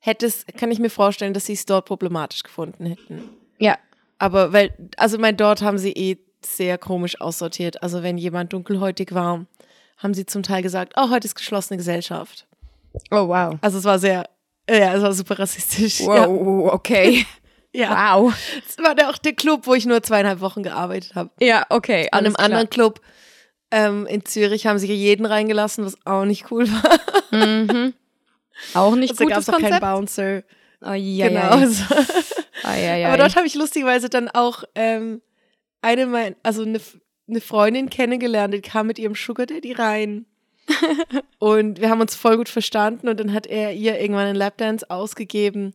[0.00, 3.28] hätte es, kann ich mir vorstellen, dass sie es dort problematisch gefunden hätten.
[3.58, 3.76] Ja.
[4.16, 7.82] Aber weil, also mein, dort haben sie eh sehr komisch aussortiert.
[7.82, 9.44] Also wenn jemand dunkelhäutig war,
[9.98, 12.46] haben sie zum Teil gesagt, oh, heute ist geschlossene Gesellschaft.
[13.10, 13.56] Oh, wow.
[13.60, 14.28] Also es war sehr,
[14.68, 16.00] ja, es war super rassistisch.
[16.00, 17.26] Wow, okay.
[17.72, 18.16] Ja, ja.
[18.16, 18.34] Wow.
[18.68, 21.30] Es war der auch der Club, wo ich nur zweieinhalb Wochen gearbeitet habe.
[21.40, 22.08] Ja, okay.
[22.12, 22.44] An einem klar.
[22.46, 23.00] anderen Club
[23.70, 26.98] ähm, in Zürich haben sie jeden reingelassen, was auch nicht cool war.
[27.34, 27.94] Mhm.
[28.74, 29.80] Auch nicht Also da gab gutes es auch keinen.
[29.80, 30.42] Bouncer.
[30.82, 31.40] Oh, ja, genau.
[31.40, 31.48] ja.
[31.48, 31.84] Also,
[32.64, 33.08] ja, ja.
[33.08, 35.22] Aber dort habe ich lustigerweise dann auch ähm,
[35.80, 36.78] eine mein, also eine,
[37.28, 40.26] eine Freundin kennengelernt, die kam mit ihrem Sugar Daddy rein.
[41.38, 44.88] Und wir haben uns voll gut verstanden und dann hat er ihr irgendwann einen Lapdance
[44.90, 45.74] ausgegeben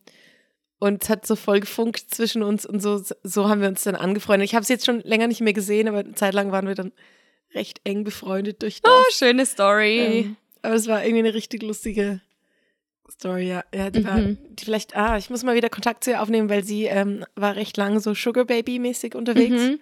[0.80, 3.96] und es hat so voll gefunkt zwischen uns und so, so haben wir uns dann
[3.96, 4.48] angefreundet.
[4.48, 6.76] Ich habe sie jetzt schon länger nicht mehr gesehen, aber eine Zeit lang waren wir
[6.76, 6.92] dann
[7.54, 8.92] recht eng befreundet durch das.
[8.92, 10.00] oh, schöne Story.
[10.00, 12.22] Ähm, aber es war irgendwie eine richtig lustige
[13.10, 13.64] Story, ja.
[13.74, 14.38] ja die war, Mhm.
[14.52, 17.56] die vielleicht, ah, ich muss mal wieder Kontakt zu ihr aufnehmen, weil sie ähm, war
[17.56, 19.56] recht lang so Sugar Baby-mäßig unterwegs.
[19.62, 19.80] Mhm.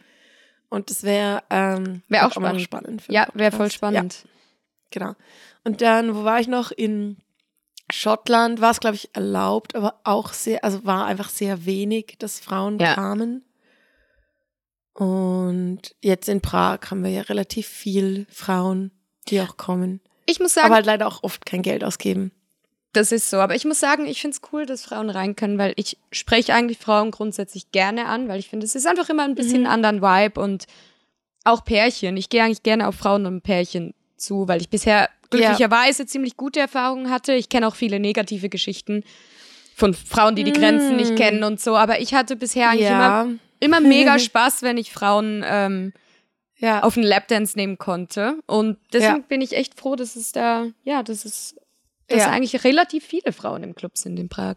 [0.69, 2.61] Und das wäre ähm, Wär auch mal spannend.
[2.61, 4.23] spannend für den Ja, wäre voll spannend.
[4.23, 4.29] Ja,
[4.91, 5.13] genau.
[5.63, 6.71] Und dann, wo war ich noch?
[6.71, 7.17] In
[7.91, 12.39] Schottland war es, glaube ich, erlaubt, aber auch sehr, also war einfach sehr wenig, dass
[12.39, 12.95] Frauen Ja.
[12.95, 13.43] kamen.
[14.93, 18.91] Und jetzt in Prag haben wir ja relativ viel Frauen,
[19.27, 19.99] die auch kommen.
[20.25, 22.31] Ich muss sagen, aber halt leider auch oft kein Geld ausgeben.
[22.93, 23.37] das ist so.
[23.39, 26.53] Aber ich muss sagen, ich finde es cool, dass Frauen rein können, weil ich spreche
[26.53, 29.67] eigentlich Frauen grundsätzlich gerne an, weil ich finde, es ist einfach immer ein bisschen Mhm.
[29.67, 30.65] einen anderen Vibe und
[31.43, 32.15] auch Pärchen.
[32.15, 36.59] Ich gehe eigentlich gerne auf Frauen und Pärchen zu, weil ich bisher glücklicherweise ziemlich gute
[36.59, 37.33] Erfahrungen hatte.
[37.33, 39.03] Ich kenne auch viele negative Geschichten
[39.75, 41.15] von Frauen, die die Grenzen nicht Mm.
[41.15, 41.75] kennen und so.
[41.75, 45.91] Aber ich hatte bisher eigentlich ja, immer, immer mega Spaß, wenn ich Frauen ähm,
[46.57, 46.83] ja.
[46.83, 48.39] auf einen Lapdance nehmen konnte.
[48.45, 49.25] Und deswegen Ja.
[49.27, 51.55] bin ich echt froh, dass es da, ja, dass es,
[52.07, 52.29] dass Ja.
[52.31, 54.55] eigentlich relativ viele Frauen im Club sind in Prag.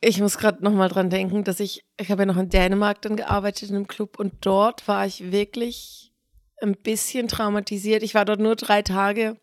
[0.00, 3.02] Ich muss gerade noch mal dran denken, dass ich, ich habe ja noch in Dänemark
[3.02, 6.12] dann gearbeitet in einem Club und dort war ich wirklich
[6.60, 8.02] ein bisschen traumatisiert.
[8.02, 9.36] Ich war dort nur drei Tage,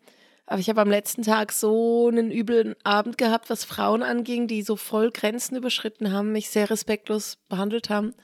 [0.46, 4.62] aber ich habe am letzten Tag so einen üblen Abend gehabt, was Frauen anging, die
[4.62, 8.14] so voll Grenzen überschritten haben, mich sehr respektlos behandelt haben,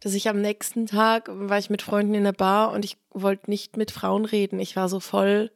[0.00, 3.50] dass ich am nächsten Tag war ich mit Freunden in der Bar und ich wollte
[3.50, 4.60] nicht mit Frauen reden.
[4.60, 5.50] Ich war so voll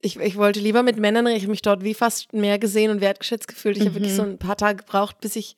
[0.00, 1.36] ich, ich wollte lieber mit Männern reden.
[1.38, 3.78] Ich habe mich dort wie fast mehr gesehen und wertgeschätzt gefühlt.
[3.78, 4.16] Ich habe wirklich Mhm.
[4.16, 5.56] so ein paar Tage gebraucht, bis ich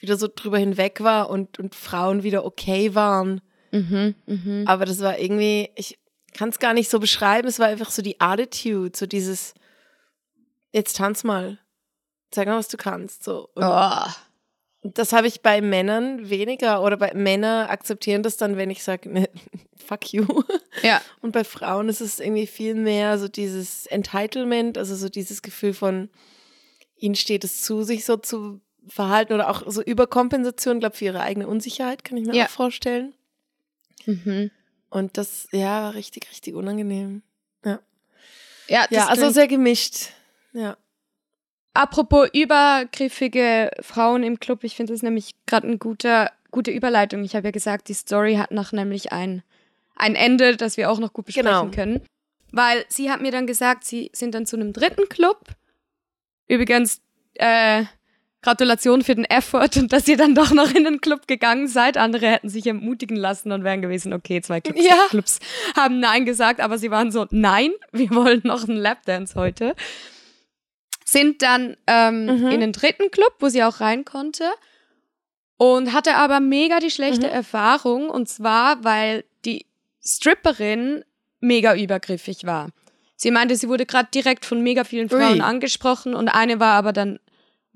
[0.00, 3.40] wieder so drüber hinweg war und, und Frauen wieder okay waren.
[3.72, 4.64] Mhm, mhm.
[4.66, 5.98] Aber das war irgendwie, ich
[6.34, 7.48] kann es gar nicht so beschreiben.
[7.48, 9.54] Es war einfach so die Attitude, so dieses,
[10.72, 11.58] jetzt tanz mal.
[12.30, 13.24] Zeig mal, was du kannst.
[13.24, 13.48] So.
[13.54, 14.10] Und Oh.
[14.82, 16.82] das habe ich bei Männern weniger.
[16.82, 19.28] Oder bei Männern akzeptieren das dann, wenn ich sage, ne,
[19.76, 20.26] fuck you.
[20.82, 21.00] Ja.
[21.22, 25.72] Und bei Frauen ist es irgendwie viel mehr so dieses Entitlement, also so dieses Gefühl
[25.74, 26.10] von,
[26.96, 31.20] ihnen steht es zu, sich so zu verhalten oder auch so Überkompensation, glaube für ihre
[31.20, 32.44] eigene Unsicherheit, kann ich mir Ja.
[32.46, 33.14] auch vorstellen.
[34.06, 34.50] Mhm.
[34.88, 37.22] Und das, ja, war richtig, richtig unangenehm.
[38.68, 40.08] Ja, das Ja, also sehr gemischt.
[40.52, 40.76] Ja.
[41.72, 47.22] Apropos übergriffige Frauen im Club, ich finde das nämlich gerade eine gute, gute Überleitung.
[47.22, 49.42] Ich habe ja gesagt, die Story hat noch nämlich ein,
[49.94, 51.70] ein Ende, das wir auch noch gut besprechen Genau.
[51.70, 52.00] können.
[52.50, 55.44] Weil sie hat mir dann gesagt, sie sind dann zu einem dritten Club.
[56.48, 57.02] Übrigens,
[57.34, 57.84] äh,
[58.46, 61.96] Gratulation für den Effort und dass ihr dann doch noch in den Club gegangen seid.
[61.96, 64.94] Andere hätten sich ermutigen lassen und wären gewesen, okay, zwei Clubs, Ja.
[65.08, 65.40] Clubs
[65.76, 69.74] haben Nein gesagt, aber sie waren so, nein, wir wollen noch einen Lapdance heute.
[71.04, 72.48] Sind dann ähm, Mhm.
[72.50, 74.44] in den dritten Club, wo sie auch rein konnte.
[75.56, 77.32] Und hatte aber mega die schlechte Mhm.
[77.32, 78.10] Erfahrung.
[78.10, 79.66] Und zwar, weil die
[80.04, 81.04] Stripperin
[81.40, 82.68] mega übergriffig war.
[83.16, 85.40] Sie meinte, sie wurde gerade direkt von mega vielen Frauen Ui.
[85.40, 87.18] angesprochen und eine war aber dann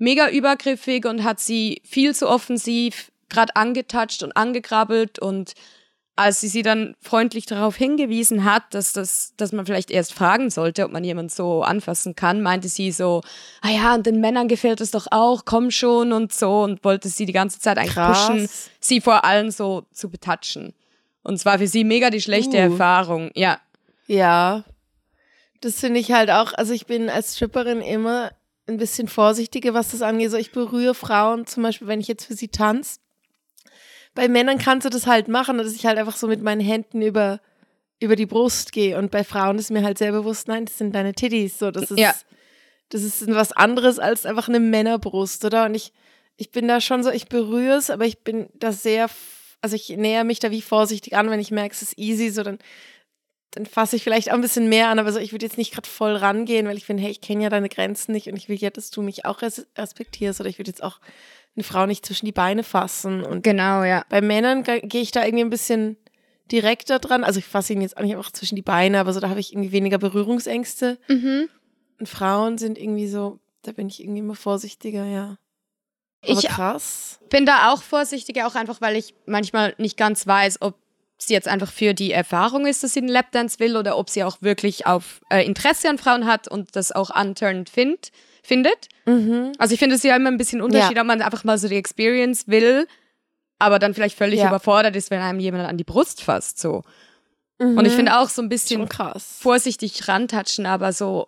[0.01, 5.53] mega übergriffig und hat sie viel zu offensiv gerade angetatscht und angekrabbelt und
[6.17, 10.49] als sie sie dann freundlich darauf hingewiesen hat, dass das, dass man vielleicht erst fragen
[10.49, 13.21] sollte, ob man jemanden so anfassen kann, meinte sie so,
[13.61, 17.07] ah ja, und den Männern gefällt es doch auch, komm schon und so und wollte
[17.07, 18.27] sie die ganze Zeit eigentlich Krass.
[18.27, 20.73] pushen, sie vor allem so zu betatschen.
[21.23, 22.71] Und zwar für sie mega die schlechte Uh.
[22.71, 23.59] Erfahrung, ja.
[24.07, 24.63] Ja.
[25.61, 28.31] Das finde ich halt auch, also ich bin als Stripperin immer
[28.67, 30.31] ein bisschen vorsichtiger, was das angeht.
[30.31, 32.99] So, ich berühre Frauen, zum Beispiel, wenn ich jetzt für sie tanze.
[34.13, 37.01] Bei Männern kannst du das halt machen, dass ich halt einfach so mit meinen Händen
[37.01, 37.39] über,
[37.99, 38.97] über die Brust gehe.
[38.97, 41.59] Und bei Frauen ist mir halt sehr bewusst, nein, das sind deine Titties.
[41.59, 42.13] So, das ist, Ja.
[42.89, 45.65] das ist was anderes als einfach eine Männerbrust, oder?
[45.65, 45.93] Und ich,
[46.35, 49.09] ich bin da schon so, ich berühre es, aber ich bin da sehr,
[49.61, 52.43] also ich näher mich da wie vorsichtig an, wenn ich merke, es ist easy, so
[52.43, 52.59] dann,
[53.51, 55.73] dann fasse ich vielleicht auch ein bisschen mehr an, aber so, ich würde jetzt nicht
[55.73, 58.47] gerade voll rangehen, weil ich finde, hey, ich kenne ja deine Grenzen nicht und ich
[58.49, 60.99] will ja, dass du mich auch res respektierst oder ich würde jetzt auch
[61.55, 64.05] eine Frau nicht zwischen die Beine fassen und Genau, ja.
[64.09, 65.97] bei Männern ge- gehe ich da irgendwie ein bisschen
[66.49, 67.23] direkter dran.
[67.25, 69.39] Also ich fasse ihn jetzt auch nicht einfach zwischen die Beine, aber so da habe
[69.41, 70.97] ich irgendwie weniger Berührungsängste.
[71.09, 71.49] Mhm.
[71.99, 75.37] Und Frauen sind irgendwie so, da bin ich irgendwie immer vorsichtiger, ja.
[76.23, 77.19] Aber Ich krass.
[77.29, 80.75] bin da auch vorsichtiger, auch einfach, weil ich manchmal nicht ganz weiß, ob
[81.23, 84.23] sie jetzt einfach für die Erfahrung ist, dass sie den Lapdance will oder ob sie
[84.23, 88.11] auch wirklich auf äh, Interesse an Frauen hat und das auch unturned find,
[88.43, 88.87] findet.
[89.05, 89.51] Mhm.
[89.57, 91.75] Also ich finde es ja immer ein bisschen Unterschied, ob man einfach mal so die
[91.75, 92.87] Experience will,
[93.59, 94.47] aber dann vielleicht völlig Ja.
[94.47, 96.59] überfordert ist, wenn einem jemand an die Brust fasst.
[96.59, 96.83] So.
[97.59, 98.87] Und ich finde auch so ein bisschen
[99.39, 101.27] vorsichtig rantatschen, aber so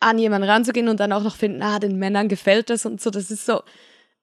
[0.00, 3.10] an jemanden ranzugehen und dann auch noch finden, ah, den Männern gefällt das und so,
[3.10, 3.62] das ist so,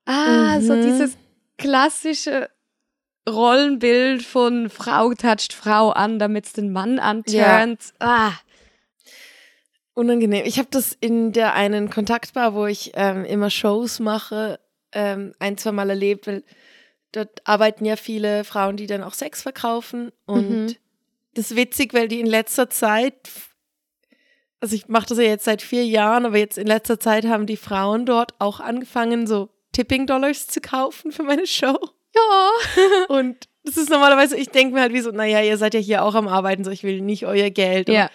[0.05, 0.81] ah, so Mhm.
[0.81, 1.17] dieses
[1.57, 2.49] klassische
[3.29, 7.93] Rollenbild von Frau toucht Frau an, damit es den Mann anturnt.
[7.99, 8.33] Ah,
[9.93, 10.45] Unangenehm.
[10.45, 14.59] Ich habe das in der einen Kontaktbar, wo ich ähm, immer Shows mache,
[14.93, 16.43] ähm, ein, zwei Mal erlebt, weil
[17.11, 20.11] dort arbeiten ja viele Frauen, die dann auch Sex verkaufen.
[20.25, 20.75] Und Mhm.
[21.33, 23.29] das ist witzig, weil die in letzter Zeit,
[24.61, 27.45] also ich mache das ja jetzt seit vier Jahren, aber jetzt in letzter Zeit haben
[27.45, 31.77] die Frauen dort auch angefangen, so Tipping-Dollars zu kaufen für meine Show.
[32.15, 32.51] Ja.
[33.09, 36.03] Und das ist normalerweise, ich denke mir halt wie so, naja, ihr seid ja hier
[36.03, 37.89] auch am Arbeiten, so ich will nicht euer Geld.
[37.89, 38.09] Ja.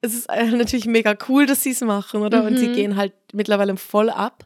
[0.00, 2.44] es ist äh, natürlich mega cool, dass sie es machen, oder?
[2.44, 2.72] Und sie Mhm.
[2.74, 4.44] gehen halt mittlerweile voll ab.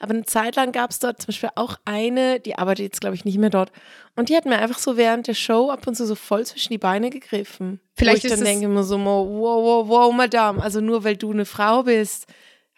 [0.00, 3.14] Aber eine Zeit lang gab es dort zum Beispiel auch eine, die arbeitet jetzt, glaube
[3.16, 3.70] ich, nicht mehr dort.
[4.16, 6.72] Und die hat mir einfach so während der Show ab und zu so voll zwischen
[6.72, 7.80] die Beine gegriffen.
[7.94, 11.16] Vielleicht Wo ich ist dann denke immer so, wow, wow, wow, Madame, also nur weil
[11.16, 12.26] du eine Frau bist,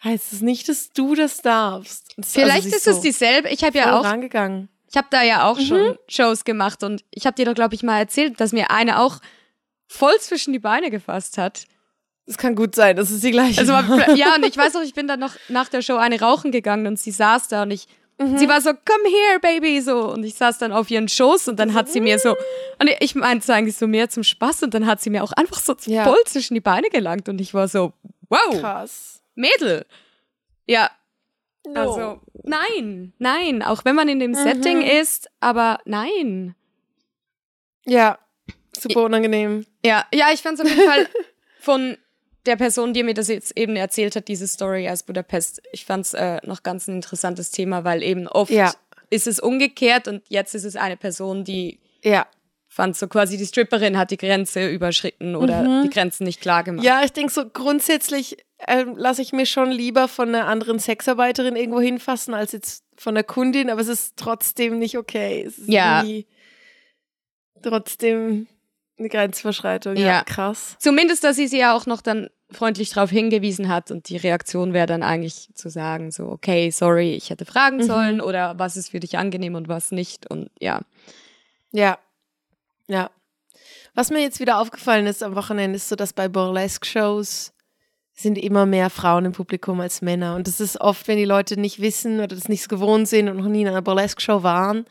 [0.03, 2.13] heißt es nicht, dass du das darfst.
[2.15, 3.49] Das- also Vielleicht sie ist so es dieselbe.
[3.49, 4.69] Ich habe ja auch rangegangen.
[4.89, 5.61] Ich habe da ja auch Mhm.
[5.65, 8.99] schon Shows gemacht und ich habe dir doch, glaube ich, mal erzählt, dass mir eine
[8.99, 9.19] auch
[9.87, 11.65] voll zwischen die Beine gefasst hat.
[12.25, 13.71] Es kann gut sein, dass es die gleiche Also
[14.15, 16.85] ja, und ich weiß noch, ich bin dann noch nach der Show eine rauchen gegangen
[16.87, 17.87] und sie saß da und ich,
[18.19, 18.37] Mhm.
[18.39, 20.11] sie war so, come here, baby, so.
[20.11, 22.31] Und ich saß dann auf ihren Schoß und dann hat sie mir so,
[22.79, 25.59] und ich meinte eigentlich so mehr zum Spaß und dann hat sie mir auch einfach
[25.59, 26.03] so Ja.
[26.03, 27.93] voll zwischen die Beine gelangt und ich war so,
[28.27, 29.21] wow, Krass.
[29.35, 29.85] Mädel.
[30.65, 30.89] Ja,
[31.73, 31.79] No.
[31.81, 34.35] also, nein, nein, auch wenn man in dem Mhm.
[34.35, 36.55] Setting ist, aber nein.
[37.85, 38.17] Ja,
[38.77, 39.65] super unangenehm.
[39.85, 41.07] Ja, ja, ich fand es auf jeden Fall
[41.59, 41.97] von
[42.45, 46.05] der Person, die mir das jetzt eben erzählt hat, diese Story aus Budapest, ich fand
[46.05, 48.73] es äh, noch ganz ein interessantes Thema, weil eben oft Ja.
[49.09, 52.25] ist es umgekehrt und jetzt ist es eine Person, die Ja.
[52.69, 56.85] fand so quasi die Stripperin hat die Grenze überschritten oder die Grenzen nicht klar gemacht.
[56.85, 61.55] Ja, ich denke so grundsätzlich ähm, lasse ich mir schon lieber von einer anderen Sexarbeiterin
[61.55, 65.43] irgendwo hinfassen als jetzt von der Kundin, aber es ist trotzdem nicht okay.
[65.45, 66.03] Es ist Ja.
[67.61, 68.47] trotzdem
[68.99, 69.95] eine Grenzverschreitung.
[69.95, 70.23] Ja, Ja.
[70.23, 70.75] krass.
[70.79, 74.73] Zumindest, dass sie sie ja auch noch dann freundlich darauf hingewiesen hat und die Reaktion
[74.73, 77.83] wäre dann eigentlich zu sagen so, okay, sorry, ich hätte fragen Mhm.
[77.83, 80.81] sollen oder was ist für dich angenehm und was nicht und ja.
[81.71, 81.99] Ja.
[82.87, 83.11] Ja.
[83.93, 87.51] Was mir jetzt wieder aufgefallen ist am Wochenende, ist so, dass bei Burlesque-Shows
[88.19, 90.35] sind immer mehr Frauen im Publikum als Männer.
[90.35, 93.29] Und das ist oft, wenn die Leute nicht wissen oder das nicht so gewohnt sind
[93.29, 94.85] und noch nie in einer Burlesque-Show waren,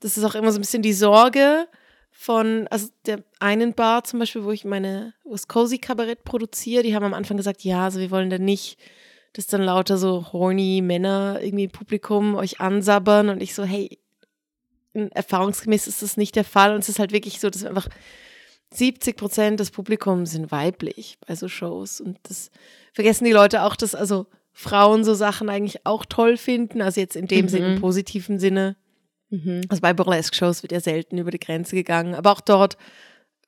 [0.00, 1.68] das ist auch immer so ein bisschen die Sorge
[2.10, 6.82] von, also der einen Bar zum Beispiel, wo ich meine, wo das Cozy Kabarett produziere,
[6.82, 8.76] die haben am Anfang gesagt, ja, also wir wollen da nicht,
[9.34, 13.28] dass dann lauter so horny Männer irgendwie im Publikum euch ansabbern.
[13.28, 14.00] Und ich so, hey,
[14.94, 16.74] erfahrungsgemäß ist das nicht der Fall.
[16.74, 17.88] Und es ist halt wirklich so, dass wir einfach
[18.74, 22.50] 70 Prozent des Publikums sind weiblich bei so Shows und das
[22.92, 27.16] vergessen die Leute auch, dass also Frauen so Sachen eigentlich auch toll finden, also jetzt
[27.16, 27.48] in dem Mhm.
[27.48, 28.76] Sinne, im positiven Sinne.
[29.30, 29.60] Mhm.
[29.68, 32.14] Also bei Burlesque-Shows wird ja selten über die Grenze gegangen.
[32.14, 32.76] Aber auch dort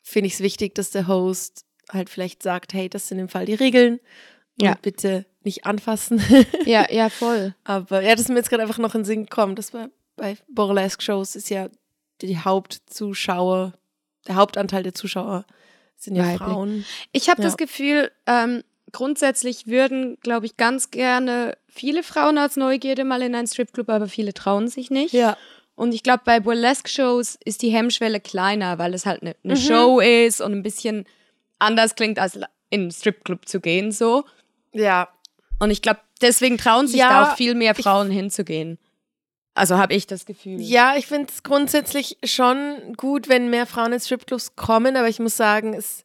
[0.02, 3.44] finde ich es wichtig, dass der Host halt vielleicht sagt, hey, das sind im Fall
[3.46, 3.94] die Regeln.
[4.61, 4.76] Und Ja.
[4.80, 6.22] bitte nicht anfassen.
[6.64, 7.54] Ja, ja, voll.
[7.64, 9.56] Aber ja, das ist mir jetzt gerade einfach noch in den Sinn gekommen.
[9.56, 11.68] Das war bei Burlesque-Shows ist ja
[12.20, 13.72] die Hauptzuschauer,
[14.31, 15.45] der Hauptanteil der Zuschauer
[15.97, 16.38] sind ja Weiblich.
[16.38, 16.85] Frauen.
[17.12, 17.49] Ich habe Ja.
[17.49, 18.62] das Gefühl, ähm,
[18.93, 24.07] grundsätzlich würden, glaube ich, ganz gerne viele Frauen als Neugierde mal in einen Stripclub, aber
[24.09, 25.12] viele trauen sich nicht.
[25.12, 25.37] Ja.
[25.75, 29.59] Und ich glaube, bei Burlesque-Shows ist die Hemmschwelle kleiner, weil es halt eine ne Mhm.
[29.59, 31.07] Show ist und ein bisschen
[31.59, 34.25] anders klingt, als in einen Stripclub zu gehen, so.
[34.73, 35.09] Ja.
[35.59, 38.79] Und ich glaube, deswegen trauen sich Ja, da auch viel mehr Frauen hinzugehen.
[39.54, 40.60] Also habe ich das Gefühl.
[40.60, 45.18] Ja, ich finde es grundsätzlich schon gut, wenn mehr Frauen in Stripclubs kommen, aber ich
[45.18, 46.04] muss sagen, es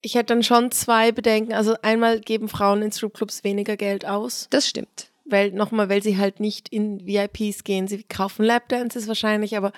[0.00, 1.52] Ich hätte dann schon zwei Bedenken.
[1.54, 4.48] Also einmal geben Frauen in Stripclubs weniger Geld aus.
[4.50, 5.10] Das stimmt.
[5.24, 7.88] Weil, nochmal, weil sie halt nicht in VIPs gehen.
[7.88, 9.72] Sie kaufen Lapdances wahrscheinlich, aber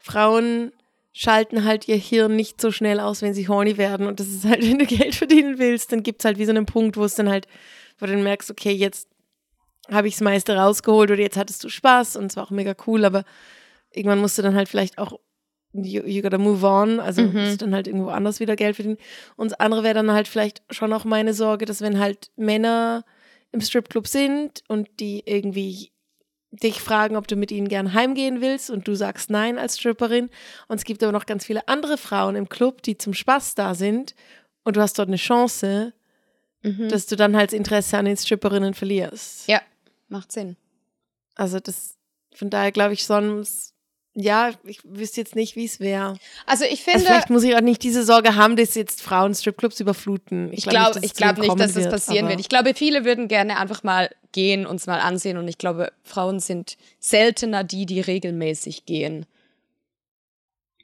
[0.00, 0.72] Frauen
[1.12, 4.06] schalten halt ihr Hirn nicht so schnell aus, wenn sie horny werden.
[4.06, 6.50] Und das ist halt, wenn du Geld verdienen willst, dann gibt es halt wie so
[6.50, 7.46] einen Punkt, wo es dann halt,
[7.98, 9.08] wo du dann merkst, okay, jetzt
[9.90, 12.74] habe ich das meiste rausgeholt oder jetzt hattest du Spaß und es war auch mega
[12.86, 13.24] cool, aber
[13.90, 15.18] irgendwann musst du dann halt vielleicht auch
[15.72, 17.40] you, you gotta move on, also mhm.
[17.40, 18.98] musst dann halt irgendwo anders wieder Geld verdienen.
[19.36, 23.04] Und das andere wäre dann halt vielleicht schon auch meine Sorge, dass wenn halt Männer
[23.52, 25.92] im Stripclub sind und die irgendwie
[26.50, 30.30] dich fragen, ob du mit ihnen gern heimgehen willst und du sagst nein als Stripperin.
[30.66, 33.74] Und es gibt aber noch ganz viele andere Frauen im Club, die zum Spaß da
[33.74, 34.14] sind
[34.64, 35.92] und du hast dort eine Chance,
[36.62, 36.88] mhm.
[36.88, 39.46] dass du dann halt das Interesse an den Stripperinnen verlierst.
[39.48, 39.60] Ja,
[40.08, 40.56] macht Sinn.
[41.34, 41.96] Also das,
[42.34, 43.74] von daher glaube ich sonst
[44.20, 46.16] ja, ich wüsste jetzt nicht, wie es wäre.
[46.44, 46.98] Also ich also finde.
[46.98, 50.52] Also vielleicht muss ich auch nicht diese Sorge haben, dass jetzt Frauen Stripclubs überfluten.
[50.52, 52.40] Ich glaube ich glaube glaub nicht, dass das passieren wird.
[52.40, 55.36] Ich glaube, viele würden gerne einfach mal gehen, uns mal ansehen.
[55.36, 59.24] Und ich glaube, Frauen sind seltener die, die regelmäßig gehen.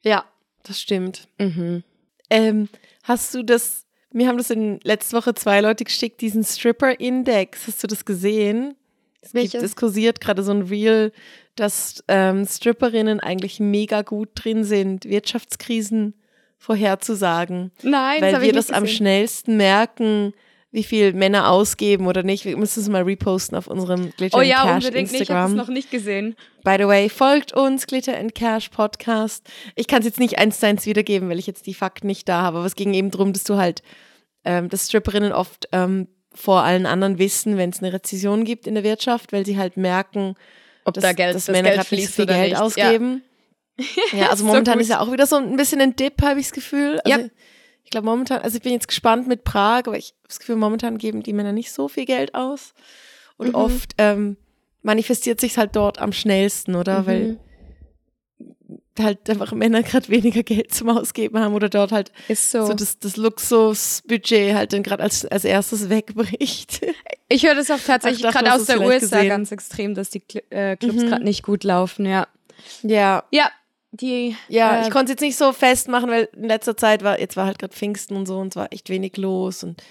[0.02, 0.24] Ja,
[0.62, 1.26] das stimmt.
[1.38, 1.82] Mhm.
[2.30, 2.68] Ähm,
[3.02, 7.66] hast du das, mir haben das in letzter Woche zwei Leute geschickt, diesen Stripper-Index.
[7.66, 8.76] Hast du das gesehen?
[9.24, 11.12] Es, gibt, es kursiert gerade so ein Reel
[11.56, 16.14] dass ähm, Stripperinnen eigentlich mega gut drin sind, Wirtschaftskrisen
[16.58, 17.70] vorherzusagen.
[17.82, 20.32] Nein, weil das wir das am schnellsten merken,
[20.72, 22.44] wie viel Männer ausgeben oder nicht.
[22.44, 25.12] Wir müssen es mal reposten auf unserem Glitter oh, and ja, Cash unbedingt Instagram.
[25.12, 26.34] Nicht, ich habe es noch nicht gesehen.
[26.64, 29.48] By the way, folgt uns Glitter and Cash Podcast.
[29.76, 32.28] Ich kann es jetzt nicht eins zu eins wiedergeben, weil ich jetzt die Fakten nicht
[32.28, 32.58] da habe.
[32.58, 33.82] Aber es ging eben darum, dass du halt,
[34.44, 38.74] ähm, dass Stripperinnen oft ähm, vor allen anderen wissen, wenn es eine Rezession gibt in
[38.74, 40.34] der Wirtschaft, weil sie halt merken,
[40.84, 42.60] ob dass, da Geld, dass das Männer gerade nicht viel Geld nicht.
[42.60, 43.22] ausgeben.
[43.78, 43.84] Ja,
[44.18, 46.46] ja also momentan so ist ja auch wieder so ein bisschen ein Dip, habe ich
[46.46, 47.00] das Gefühl.
[47.04, 47.26] Also ja.
[47.84, 50.56] Ich glaube momentan, also ich bin jetzt gespannt mit Prag, aber ich habe das Gefühl,
[50.56, 52.74] momentan geben die Männer nicht so viel Geld aus.
[53.36, 53.54] Und mhm.
[53.54, 54.36] oft ähm,
[54.82, 57.02] manifestiert sich halt dort am schnellsten, oder?
[57.02, 57.06] Mhm.
[57.06, 57.40] Weil
[58.98, 62.74] halt einfach Männer gerade weniger Geld zum Ausgeben haben oder dort halt ist so, so
[62.74, 66.80] das, das Luxusbudget halt dann gerade als, als erstes wegbricht.
[67.28, 69.28] Ich höre das auch tatsächlich gerade aus der USA gesehen.
[69.28, 71.08] ganz extrem, dass die äh, Clubs mhm.
[71.08, 72.28] gerade nicht gut laufen, ja.
[72.82, 73.24] Ja.
[73.30, 73.50] Ja.
[73.90, 77.20] Die, ja, äh, ich konnte es jetzt nicht so festmachen, weil in letzter Zeit war,
[77.20, 79.82] jetzt war halt gerade Pfingsten und so und es war echt wenig los und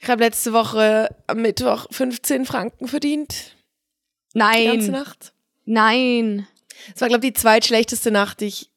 [0.00, 3.56] ich habe letzte Woche am Mittwoch 15 Franken verdient.
[4.34, 4.60] Nein.
[4.60, 5.32] Die ganze Nacht.
[5.64, 6.46] Nein.
[6.94, 8.70] Es war, glaube ich, die zweitschlechteste Nacht, die ich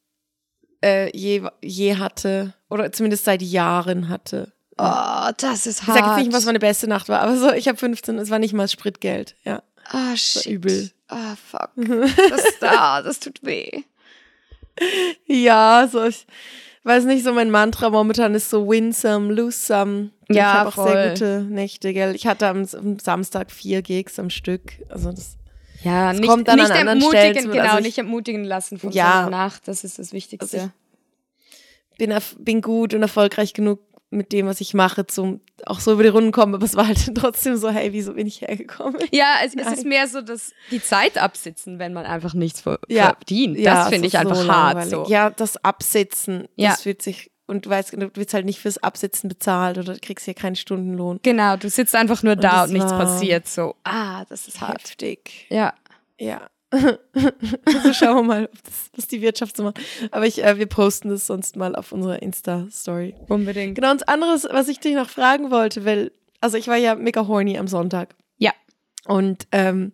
[0.84, 2.54] äh, je, je hatte.
[2.70, 4.52] Oder zumindest seit Jahren hatte.
[4.76, 5.96] Oh, das ist hart.
[5.96, 8.30] Ich sage jetzt nicht, was meine beste Nacht war, aber so, ich habe 15, es
[8.30, 9.62] war nicht mal Spritgeld, ja.
[9.90, 10.46] Ah, oh, shit.
[10.46, 10.90] übel.
[11.08, 11.70] Ah, oh, fuck.
[12.30, 13.82] Das, ah, das tut weh.
[15.26, 16.26] Ja, so, ich
[16.84, 20.10] weiß nicht, so mein Mantra momentan ist so win some, lose some.
[20.28, 20.92] Ja, ich habe auch voll.
[20.92, 22.14] sehr gute Nächte, gell.
[22.14, 25.37] Ich hatte am, am Samstag vier Gigs am Stück, also das
[25.82, 28.78] ja, es nicht, kommt dann nicht an ermutigen, Stellen, genau, also ich, nicht ermutigen lassen
[28.78, 30.58] von ja, so Nacht, das ist das Wichtigste.
[30.58, 30.70] Also
[31.98, 36.02] bin, bin gut und erfolgreich genug mit dem, was ich mache, zum auch so über
[36.02, 38.96] die Runden kommen, aber es war halt trotzdem so, hey, wieso bin ich hergekommen?
[39.10, 43.06] Ja, es, es ist mehr so, dass die Zeit absitzen, wenn man einfach nichts ja.
[43.06, 43.58] verdient.
[43.58, 44.88] Ja, das finde ich einfach so hart.
[44.88, 45.04] So.
[45.08, 46.70] Ja, das Absitzen, ja.
[46.70, 50.26] das fühlt sich und du weißt, du wirst halt nicht fürs Absitzen bezahlt oder kriegst
[50.26, 51.18] hier keinen Stundenlohn.
[51.22, 53.48] Genau, du sitzt einfach nur und da und nichts passiert.
[53.48, 54.82] So, ah, das ist hart.
[54.82, 55.46] heftig.
[55.48, 55.74] Ja.
[56.18, 56.48] Ja.
[56.70, 59.80] also schauen wir mal, das, was die Wirtschaft so macht.
[60.10, 63.14] Aber ich, äh, wir posten das sonst mal auf unserer Insta-Story.
[63.28, 63.74] Unbedingt.
[63.74, 67.26] Genau, und anderes, was ich dich noch fragen wollte, weil, also ich war ja mega
[67.26, 68.14] horny am Sonntag.
[68.36, 68.52] Ja.
[69.06, 69.92] Und ähm,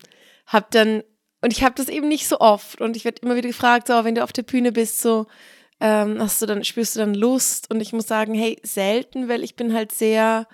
[0.48, 1.04] hab dann,
[1.40, 2.80] und ich habe das eben nicht so oft.
[2.80, 5.26] Und ich werde immer wieder gefragt, so, wenn du auf der Bühne bist, so,
[5.84, 7.70] ähm, hast du dann, spürst du dann Lust?
[7.70, 10.48] Und ich muss sagen, hey, selten, weil ich bin halt sehr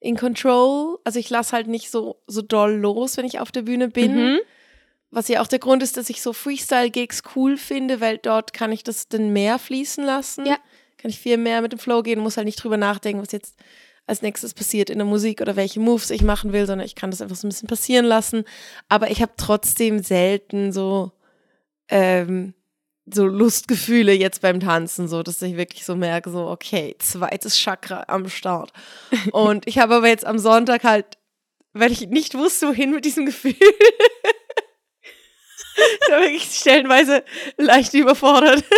[0.00, 0.98] in control.
[1.04, 4.16] Also ich lasse halt nicht so, so doll los, wenn ich auf der Bühne bin.
[4.16, 4.38] Mhm.
[5.12, 8.72] Was ja auch der Grund ist, dass ich so Freestyle-Gigs cool finde, weil dort kann
[8.72, 10.46] ich das dann mehr fließen lassen.
[10.46, 10.58] Ja.
[10.98, 13.54] Kann ich viel mehr mit dem Flow gehen, muss halt nicht drüber nachdenken, was jetzt
[14.08, 17.12] als nächstes passiert in der Musik oder welche Moves ich machen will, sondern ich kann
[17.12, 18.42] das einfach so ein bisschen passieren lassen.
[18.88, 21.12] Aber ich habe trotzdem selten so,
[21.88, 22.54] ähm,
[23.12, 28.04] so Lustgefühle jetzt beim Tanzen, so dass ich wirklich so merke, so, okay, zweites Chakra
[28.08, 28.72] am Start.
[29.32, 31.18] Und ich habe aber jetzt am Sonntag halt,
[31.72, 33.54] weil ich nicht wusste, wohin mit diesem Gefühl,
[35.76, 37.22] ich war wirklich stellenweise
[37.56, 38.64] leicht überfordert.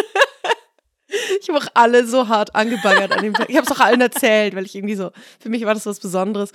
[1.41, 3.49] Ich habe auch alle so hart angebaggert an dem Tag.
[3.49, 5.11] Ich habe es auch allen erzählt, weil ich irgendwie so,
[5.41, 6.53] für mich war das was Besonderes.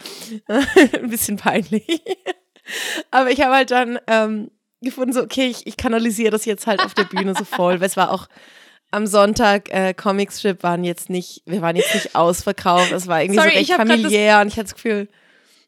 [0.47, 2.03] Ein bisschen peinlich.
[3.09, 4.51] Aber ich habe halt dann ähm,
[4.83, 7.87] gefunden, so, okay, ich, ich kanalisiere das jetzt halt auf der Bühne so voll, weil
[7.87, 8.27] es war auch
[8.91, 12.91] am Sonntag äh, Comic Strip waren jetzt nicht, wir waren jetzt nicht ausverkauft.
[12.91, 15.07] Es war irgendwie Sorry, so recht familiär und ich hatte das Gefühl,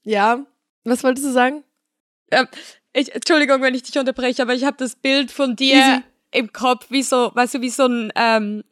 [0.04, 0.46] ja.
[0.84, 1.64] Was wolltest du sagen?
[2.32, 2.48] Ähm,
[2.94, 6.02] ich, Entschuldigung, wenn ich dich unterbreche, aber ich habe das Bild von dir Easy.
[6.32, 8.64] im Kopf, wie so, weißt du, wie so ein, ähm,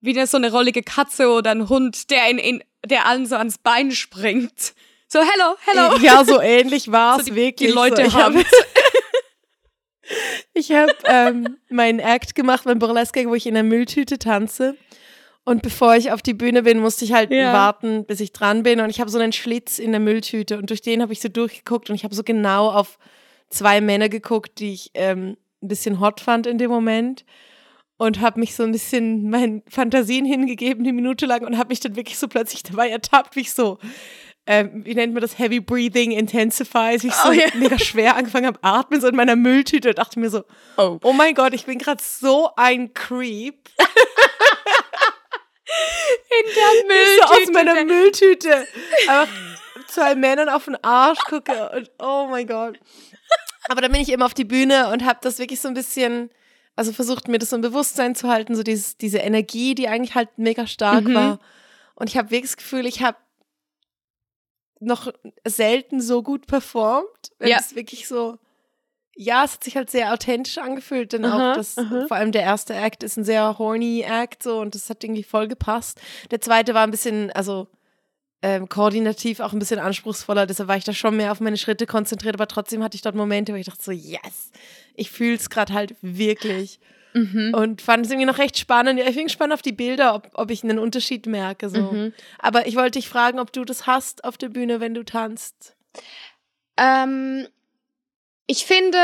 [0.00, 3.36] wie eine, so eine rollige Katze oder ein Hund, der in, in der allen so
[3.36, 4.74] ans Bein springt.
[5.06, 5.96] So, hello, hello.
[6.02, 7.68] Ja, so ähnlich war es So die- wirklich.
[7.70, 8.46] die Leute so, haben- hab-
[10.54, 14.76] Ich habe ähm, meinen Act gemacht beim Burlesque, wo ich in der Mülltüte tanze.
[15.44, 17.52] Und bevor ich auf die Bühne bin, musste ich halt Ja.
[17.52, 18.80] warten, bis ich dran bin.
[18.80, 21.28] Und ich habe so einen Schlitz in der Mülltüte und durch den habe ich so
[21.28, 22.98] durchgeguckt und ich habe so genau auf
[23.50, 27.24] zwei Männer geguckt, die ich ähm, ein bisschen hot fand in dem Moment.
[27.98, 31.78] Und habe mich so ein bisschen meinen Fantasien hingegeben, die Minute lang, und habe mich
[31.80, 33.78] dann wirklich so plötzlich dabei ertappt, wie ich so,
[34.46, 37.46] ähm, wie nennt man das, Heavy Breathing Intensifies, ich so Oh, ja.
[37.54, 40.44] mega schwer angefangen habe, atmen so in meiner Mülltüte und dachte mir so,
[40.76, 40.98] Oh.
[41.02, 43.68] oh mein Gott, ich bin gerade so ein Creep.
[46.30, 48.66] In der Ich so aus meiner Mülltüte
[49.08, 49.28] einfach
[49.86, 52.78] zwei Männern auf den Arsch gucke und oh mein Gott.
[53.68, 56.30] Aber dann bin ich eben auf die Bühne und habe das wirklich so ein bisschen,
[56.76, 60.14] also versucht mir das so im Bewusstsein zu halten, so dieses, diese Energie, die eigentlich
[60.14, 61.14] halt mega stark Mhm.
[61.14, 61.38] war.
[61.94, 63.16] Und ich habe wirklich das Gefühl, ich habe
[64.82, 65.12] noch
[65.46, 67.32] selten so gut performt.
[67.40, 67.58] Ja.
[67.60, 68.38] es wirklich so,
[69.16, 72.06] ja, es hat sich halt sehr authentisch angefühlt, denn Aha, auch das, aha.
[72.08, 75.22] vor allem der erste Act ist ein sehr horny Act so und das hat irgendwie
[75.22, 76.00] voll gepasst.
[76.30, 77.68] Der zweite war ein bisschen, also
[78.42, 81.86] ähm, koordinativ auch ein bisschen anspruchsvoller, deshalb war ich da schon mehr auf meine Schritte
[81.86, 84.50] konzentriert, aber trotzdem hatte ich dort Momente, wo ich dachte so, yes,
[84.94, 86.80] ich fühle es gerade halt wirklich.
[87.14, 87.52] Mhm.
[87.54, 88.98] Und fand es irgendwie noch recht spannend.
[88.98, 91.68] Ja, Ich bin gespannt auf die Bilder, ob, ob ich einen Unterschied merke.
[91.68, 91.92] So.
[91.92, 92.12] Mhm.
[92.38, 95.76] Aber ich wollte dich fragen, ob du das hast auf der Bühne, wenn du tanzt.
[96.78, 97.46] Ähm,
[98.46, 98.98] ich finde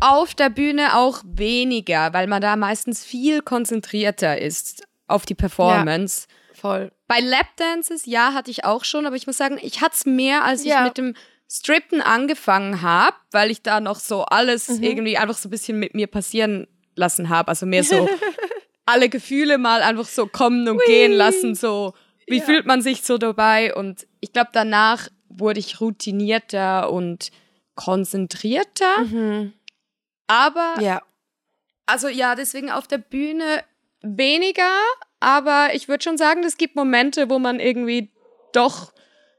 [0.00, 6.26] auf der Bühne auch weniger, weil man da meistens viel konzentrierter ist auf die Performance.
[6.54, 6.92] Voll.
[7.06, 10.44] Bei Lapdances, ja, hatte ich auch schon, aber ich muss sagen, ich hatte es mehr,
[10.44, 10.78] als Ja.
[10.80, 11.14] ich mit dem
[11.50, 14.82] Strippen angefangen habe, weil ich da noch so alles Mhm.
[14.84, 16.66] irgendwie einfach so ein bisschen mit mir passieren
[17.00, 17.48] lassen habe.
[17.48, 18.08] Also mehr so
[18.86, 21.94] alle Gefühle mal einfach so kommen und gehen lassen, so
[22.28, 22.44] wie Ja.
[22.44, 23.74] fühlt man sich so dabei?
[23.74, 27.30] Und ich glaube, danach wurde ich routinierter und
[27.74, 29.00] konzentrierter.
[29.00, 29.52] Mhm.
[30.28, 31.02] Aber Ja.
[31.86, 33.64] also ja, deswegen auf der Bühne
[34.02, 34.70] weniger,
[35.18, 38.10] aber ich würde schon sagen, es gibt Momente, wo man irgendwie
[38.52, 38.92] doch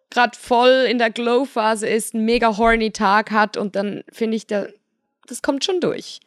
[0.10, 4.46] gerade voll in der Glow-Phase ist, einen mega horny Tag hat und dann finde ich,
[4.48, 4.70] der,
[5.28, 6.20] das kommt schon durch.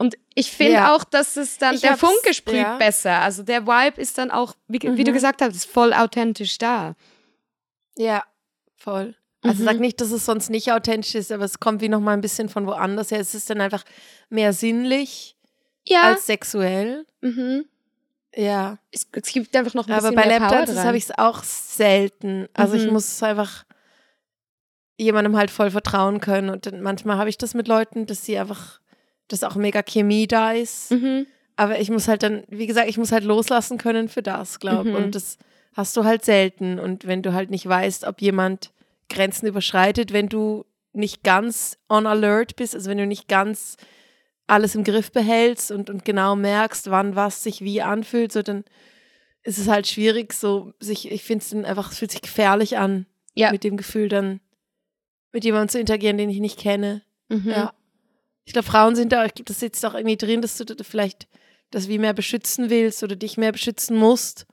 [0.00, 0.94] Und ich finde Ja.
[0.96, 2.76] auch, dass es dann, Ich der Funke sprüht ja.
[2.78, 3.20] besser.
[3.20, 5.14] Also der Vibe ist dann auch, wie, wie du Mhm.
[5.14, 6.94] gesagt hast, voll authentisch da.
[7.98, 8.24] Ja,
[8.76, 9.14] voll.
[9.42, 9.66] Also Mhm.
[9.66, 12.22] sag nicht, dass es sonst nicht authentisch ist, aber es kommt wie noch mal ein
[12.22, 13.20] bisschen von woanders her.
[13.20, 13.84] Es ist dann einfach
[14.30, 15.36] mehr sinnlich
[15.86, 16.02] Ja.
[16.04, 17.04] als sexuell.
[17.20, 17.66] mhm.
[18.34, 18.78] Ja.
[18.92, 20.86] es, es gibt einfach noch ein Aber bisschen bei mehr Power Lapdances dran.
[20.86, 22.48] habe ich es auch selten.
[22.54, 22.92] Also ich Mhm.
[22.94, 23.64] muss einfach
[24.98, 26.48] jemandem halt voll vertrauen können.
[26.50, 28.80] Und manchmal habe ich das mit Leuten, dass sie einfach,
[29.32, 30.90] dass auch mega Chemie da ist.
[30.90, 31.26] Mhm.
[31.56, 34.90] Aber ich muss halt dann, wie gesagt, ich muss halt loslassen können für das, glaube
[34.90, 34.96] Mhm.
[34.96, 35.38] Und das
[35.74, 36.78] hast du halt selten.
[36.78, 38.72] Und wenn du halt nicht weißt, ob jemand
[39.08, 43.76] Grenzen überschreitet, wenn du nicht ganz on alert bist, also wenn du nicht ganz
[44.46, 48.64] alles im Griff behältst und, und genau merkst, wann was sich wie anfühlt, so dann
[49.42, 52.76] ist es halt schwierig, so sich, ich finde es dann einfach, es fühlt sich gefährlich
[52.78, 53.52] an, Ja.
[53.52, 54.40] mit dem Gefühl dann
[55.32, 57.02] mit jemandem zu interagieren, den ich nicht kenne.
[57.28, 57.48] Mhm.
[57.48, 57.72] Ja.
[58.44, 60.74] Ich glaube, Frauen sind da, ich glaube, das sitzt auch irgendwie drin, dass du da
[60.82, 61.28] vielleicht
[61.70, 64.46] das wie mehr beschützen willst oder dich mehr beschützen musst.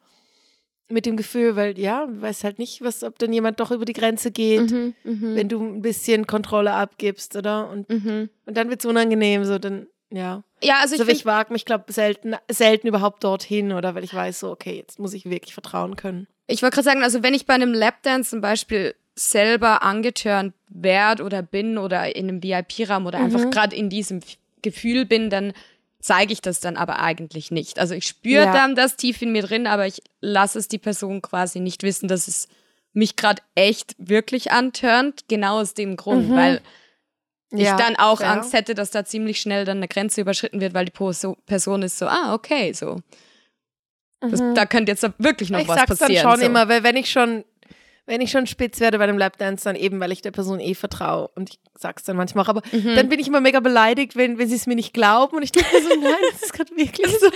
[0.90, 3.84] Mit dem Gefühl, weil ja, du weißt halt nicht, was, ob dann jemand doch über
[3.84, 4.94] die Grenze geht, Mhm.
[5.04, 5.36] Mhm.
[5.36, 7.70] wenn du ein bisschen Kontrolle abgibst, oder?
[7.70, 8.30] Und, Mhm.
[8.46, 10.44] und dann wird es unangenehm, so dann, ja.
[10.64, 14.04] Ja, also ich Also ich find, wage mich, glaube selten, selten überhaupt dorthin, oder weil
[14.06, 16.28] ich weiß, so, okay, jetzt muss ich wirklich vertrauen können.
[16.48, 21.24] ich wollte gerade sagen, also wenn ich bei einem Lapdance zum Beispiel selber angeturnt werde
[21.24, 23.52] oder bin oder in einem VIP-Raum oder einfach Mhm.
[23.52, 24.20] gerade in diesem
[24.62, 25.54] Gefühl bin, dann
[26.00, 27.80] zeige ich das dann aber eigentlich nicht.
[27.80, 28.54] Also ich spüre Ja.
[28.54, 32.08] dann das tief in mir drin, aber ich lasse es die Person quasi nicht wissen,
[32.08, 32.48] dass es
[32.94, 36.36] mich gerade echt wirklich anturnt, genau aus dem Grund, Mhm.
[36.36, 36.62] weil
[37.52, 38.32] ich Ja, dann auch fair.
[38.32, 41.82] Angst hätte, dass da ziemlich schnell dann eine Grenze überschritten wird, weil die Perso- Person
[41.82, 43.00] ist so, ah, okay, so.
[44.20, 44.56] Das, Mhm.
[44.56, 46.24] Da könnte jetzt wirklich noch ich was sag's passieren.
[46.24, 46.46] dann schon so.
[46.48, 47.44] immer, weil wenn ich schon,
[48.08, 50.74] wenn ich schon spitz werde bei einem Lapdance, dann eben, weil ich der Person eh
[50.74, 52.96] vertraue und ich sag's dann manchmal auch, aber Mhm.
[52.96, 55.52] dann bin ich immer mega beleidigt, wenn, wenn sie es mir nicht glauben und ich
[55.52, 57.30] denke mir so, nein, das ist gerade wirklich so.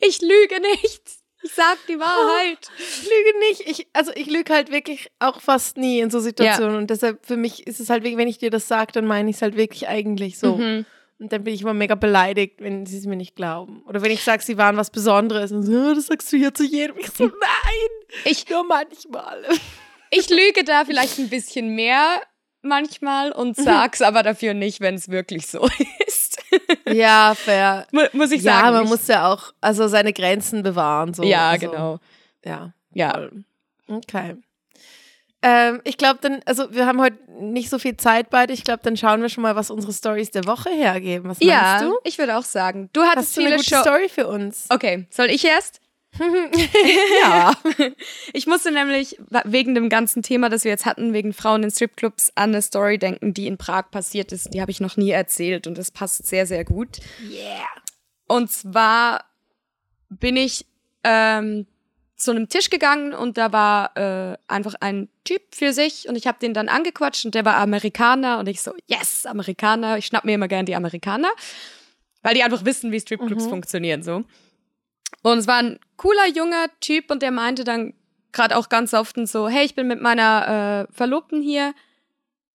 [0.00, 1.02] Ich lüge nicht.
[1.44, 2.70] Ich sag die Wahrheit.
[2.78, 3.60] Ich lüge nicht.
[3.68, 7.36] Ich, also ich lüge halt wirklich auch fast nie in so Situationen und deshalb für
[7.36, 9.56] mich ist es halt wirklich, wenn ich dir das sage, dann meine ich es halt
[9.56, 10.56] wirklich eigentlich so.
[10.56, 10.84] Mhm.
[11.18, 13.82] Und dann bin ich immer mega beleidigt, wenn sie es mir nicht glauben.
[13.86, 15.52] Oder wenn ich sage, sie waren was Besonderes.
[15.52, 16.96] Und so, oh, das sagst du ja zu jedem.
[16.98, 19.44] Ich so, nein, ich nur manchmal.
[20.14, 22.20] Ich lüge da vielleicht ein bisschen mehr
[22.60, 23.62] manchmal und mhm.
[23.62, 25.66] sag's aber dafür nicht, wenn es wirklich so
[26.06, 26.38] ist.
[26.86, 27.86] Ja, fair.
[28.12, 28.66] Muss ich sagen.
[28.66, 31.14] Ja, man muss ja auch also seine Grenzen bewahren.
[31.14, 31.22] So.
[31.22, 31.98] Ja, also, genau.
[32.44, 32.74] Ja.
[32.92, 33.30] Ja.
[33.88, 34.36] Okay.
[35.40, 38.52] Ähm, ich glaube dann, also wir haben heute nicht so viel Zeit beide.
[38.52, 41.30] Ich glaube, dann schauen wir schon mal, was unsere Stories der Woche hergeben.
[41.30, 41.98] Was ja, meinst du?
[42.04, 42.90] ich würde auch sagen.
[42.92, 44.66] Du hattest Hast du viele eine gute Show Story für uns?
[44.68, 45.80] Okay, soll ich erst?
[46.18, 47.54] Ja.
[48.32, 52.32] Ich musste nämlich wegen dem ganzen Thema, das wir jetzt hatten, wegen Frauen in Stripclubs,
[52.34, 54.52] an eine Story denken, die in Prag passiert ist.
[54.52, 56.98] Die habe ich noch nie erzählt und das passt sehr, sehr gut.
[57.22, 57.66] Yeah.
[58.26, 59.24] Und zwar
[60.08, 60.66] bin ich
[61.04, 61.66] ähm,
[62.16, 66.26] zu einem Tisch gegangen und da war äh, einfach ein Typ für sich und ich
[66.26, 69.98] habe den dann angequatscht und der war Amerikaner und ich so, yes, Amerikaner.
[69.98, 71.30] Ich schnapp mir immer gern die Amerikaner,
[72.22, 73.50] weil die einfach wissen, wie Stripclubs mhm.
[73.50, 74.24] funktionieren so.
[75.22, 77.94] Und es war ein cooler junger Typ und der meinte dann
[78.32, 81.74] gerade auch ganz oft so, hey, ich bin mit meiner äh, Verlobten hier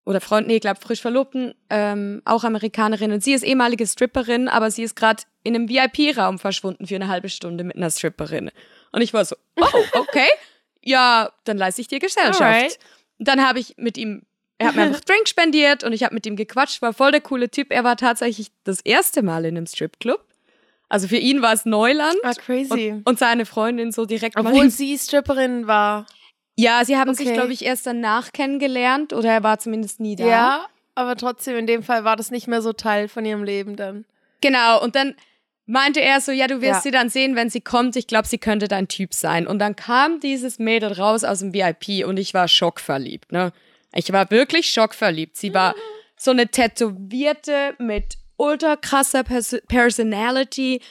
[0.08, 4.48] oder Freund, nee, ich glaube frisch Verlobten, ähm, auch Amerikanerin und sie ist ehemalige Stripperin,
[4.48, 8.52] aber sie ist gerade in einem VIP-Raum verschwunden für eine halbe Stunde mit einer Stripperin.
[8.92, 10.28] Und ich war so, oh, okay,
[10.82, 12.42] ja, dann leiste ich dir Gesellschaft.
[12.42, 12.80] Alright.
[13.20, 14.24] Dann habe ich mit ihm,
[14.58, 17.22] er hat mir einfach Drink spendiert und ich habe mit ihm gequatscht, war voll der
[17.22, 17.72] coole Typ.
[17.72, 20.27] Er war tatsächlich das erste Mal in einem Stripclub.
[20.90, 22.18] Also für ihn war es Neuland.
[22.24, 22.92] Ah, crazy.
[22.92, 26.06] Und, und seine Freundin so direkt Obwohl sie Stripperin war.
[26.56, 27.26] Ja, sie haben okay.
[27.26, 30.26] sich, glaube ich, erst danach kennengelernt oder er war zumindest nie da.
[30.26, 30.66] Ja,
[30.96, 34.06] aber trotzdem, in dem Fall war das nicht mehr so Teil von ihrem Leben dann.
[34.42, 35.16] Genau, und dann
[35.68, 36.82] meinte er so, ja, du wirst ja.
[36.82, 37.96] sie dann sehen, wenn sie kommt.
[37.96, 39.46] Ich glaube, sie könnte dein Typ sein.
[39.46, 43.52] Und dann kam dieses Mädel raus aus dem VIP und ich war schockverliebt, ne?
[43.94, 45.38] Ich war wirklich schockverliebt.
[45.38, 45.76] Sie war
[46.18, 50.82] so eine Tätowierte mit ultra krasser Pers Personality,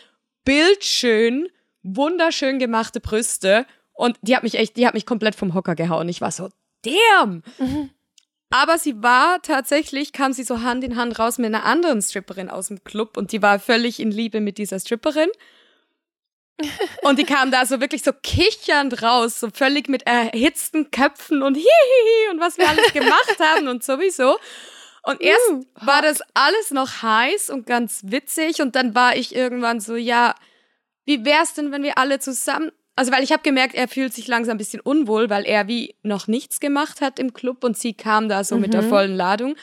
[0.45, 1.49] bildschön,
[1.83, 3.67] wunderschön gemachte Brüste.
[3.93, 6.09] Und die hat mich echt, die hat mich komplett vom Hocker gehauen.
[6.09, 6.51] Ich war so,
[6.83, 7.43] damn!
[7.59, 7.91] Mhm.
[8.51, 12.49] Aber sie war tatsächlich, kam sie so Hand in Hand raus mit einer anderen Stripperin
[12.49, 15.31] aus dem Club und die war völlig in Liebe mit dieser Stripperin.
[17.03, 21.55] Und die kam da so wirklich so kichernd raus, so völlig mit erhitzten Köpfen und
[21.55, 24.39] hihihi und was wir alles gemacht haben und sowieso.
[25.07, 29.35] Und erst uh, war das alles noch heiß und ganz witzig und dann war ich
[29.35, 30.35] irgendwann so, ja,
[31.05, 34.27] wie wär's denn, wenn wir alle zusammen also weil ich habe gemerkt, er fühlt sich
[34.27, 37.93] langsam ein bisschen unwohl, weil er wie noch nichts gemacht hat im Club und sie
[37.93, 38.63] kam da so mhm.
[38.63, 38.89] mit der mhm.
[38.89, 39.55] vollen Ladung.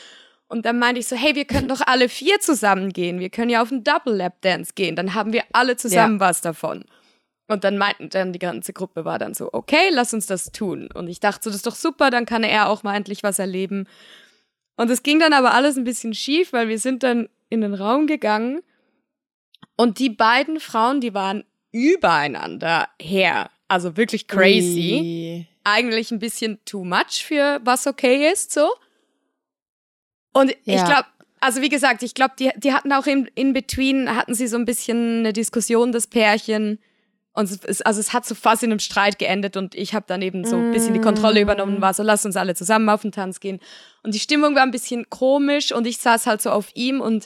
[0.48, 3.20] Und dann meinte ich so, hey, wir könnten doch alle vier zusammen gehen.
[3.20, 4.96] Wir können ja auf einen Double Lap Dance gehen.
[4.96, 6.20] Dann haben wir alle zusammen ja.
[6.20, 6.86] was davon.
[7.48, 10.90] Und dann meinten dann die ganze Gruppe war dann so, okay, lass uns das tun.
[10.94, 13.40] Und ich dachte so, das ist doch super, dann kann er auch mal endlich was
[13.40, 13.88] erleben.
[14.76, 17.74] Und es ging dann aber alles ein bisschen schief, weil wir sind dann in den
[17.74, 18.62] Raum gegangen
[19.76, 23.50] und die beiden Frauen, die waren übereinander her.
[23.68, 25.00] Also wirklich crazy.
[25.02, 25.48] Ui.
[25.64, 28.70] Eigentlich ein bisschen too much für was okay ist, so.
[30.34, 30.76] Und ja.
[30.76, 31.06] ich glaube,
[31.40, 34.58] also wie gesagt, ich glaube, die, die hatten auch in, in between, hatten sie so
[34.58, 36.80] ein bisschen eine Diskussion, das Pärchen.
[37.34, 40.22] Und es, also es hat so fast in einem Streit geendet und ich habe dann
[40.22, 41.44] eben so ein bisschen die Kontrolle mm.
[41.44, 43.60] übernommen, war so, lass uns alle zusammen auf den Tanz gehen.
[44.04, 47.26] Und die Stimmung war ein bisschen komisch und ich saß halt so auf ihm und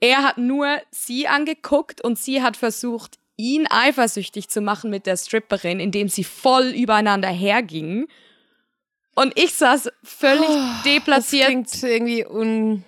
[0.00, 5.16] er hat nur sie angeguckt und sie hat versucht, ihn eifersüchtig zu machen mit der
[5.16, 8.06] Stripperin, indem sie voll übereinander hergingen.
[9.14, 11.48] Und ich saß völlig oh, deplatziert.
[11.48, 12.84] Das klingt irgendwie un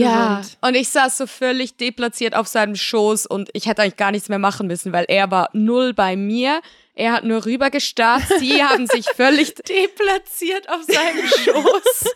[0.00, 4.10] ja, und ich saß so völlig deplatziert auf seinem Schoß und ich hätte eigentlich gar
[4.10, 6.60] nichts mehr machen müssen, weil er war null bei mir.
[6.94, 8.24] Er hat nur rübergestarrt.
[8.38, 12.04] Sie haben sich völlig deplatziert auf seinem Schoß.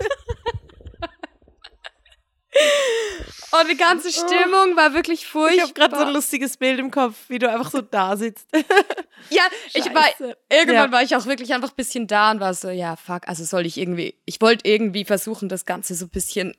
[3.53, 4.13] Und die ganze oh.
[4.13, 5.55] Stimmung war wirklich furchtbar.
[5.55, 8.47] Ich habe gerade so ein lustiges Bild im Kopf, wie du einfach so da sitzt.
[9.31, 9.43] ja,
[9.75, 10.07] ich war
[10.49, 10.93] irgendwann ja.
[10.93, 13.67] war ich auch wirklich einfach ein bisschen da und war so, ja, fuck, also soll
[13.67, 16.55] ich irgendwie ich wollte irgendwie versuchen, das ganze so ein bisschen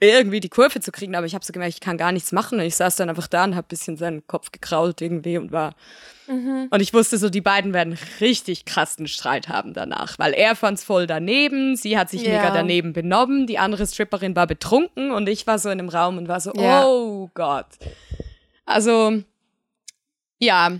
[0.00, 2.58] irgendwie die Kurve zu kriegen, aber ich habe so gemerkt, ich kann gar nichts machen
[2.58, 5.50] und ich saß dann einfach da und habe ein bisschen seinen Kopf gekrault irgendwie und
[5.50, 5.74] war
[6.28, 6.68] mhm.
[6.70, 10.84] und ich wusste so, die beiden werden richtig krassen Streit haben danach, weil er fand's
[10.84, 12.30] voll daneben, sie hat sich ja.
[12.30, 16.16] mega daneben benommen, die andere Stripperin war betrunken und ich war so in einem Raum
[16.18, 16.86] und war so, ja.
[16.86, 17.66] oh Gott.
[18.64, 19.22] Also
[20.38, 20.78] ja,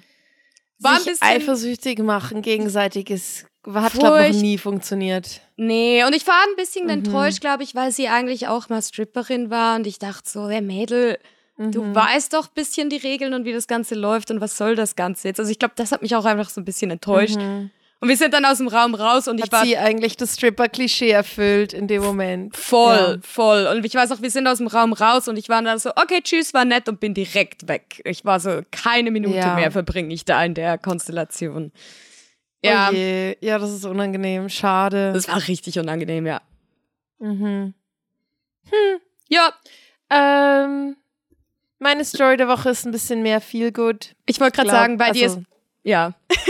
[0.78, 5.40] war sich ein bisschen eifersüchtig machen gegenseitiges hat, glaube ich, noch nie funktioniert.
[5.56, 6.90] Nee, und ich war ein bisschen mhm.
[6.90, 10.62] enttäuscht, glaube ich, weil sie eigentlich auch mal Stripperin war und ich dachte so, der
[10.62, 11.18] Mädel,
[11.56, 11.72] mhm.
[11.72, 14.74] du weißt doch ein bisschen die Regeln und wie das Ganze läuft und was soll
[14.76, 15.40] das Ganze jetzt?
[15.40, 17.36] Also ich glaube, das hat mich auch einfach so ein bisschen enttäuscht.
[17.36, 17.70] Mhm.
[18.00, 20.34] Und wir sind dann aus dem Raum raus und ich Hat war sie eigentlich das
[20.34, 22.56] Stripper-Klischee erfüllt in dem Moment.
[22.56, 23.16] voll, Ja.
[23.22, 23.66] voll.
[23.66, 25.90] Und ich weiß auch, wir sind aus dem Raum raus und ich war dann so,
[25.96, 28.00] okay, tschüss, war nett und bin direkt weg.
[28.04, 29.56] Ich war so, keine Minute Ja.
[29.56, 31.72] mehr verbringe ich da in der Konstellation.
[32.64, 34.48] Ja, Oh ja, das ist unangenehm.
[34.48, 35.12] Schade.
[35.12, 36.40] das war richtig unangenehm, ja.
[37.18, 37.74] mhm.
[39.28, 39.52] Ja,
[40.10, 40.96] ähm,
[41.78, 44.14] meine Story der Woche ist ein bisschen mehr feel good.
[44.26, 45.46] ich wollte gerade sagen, bei dir also- ist,
[45.84, 46.14] ja.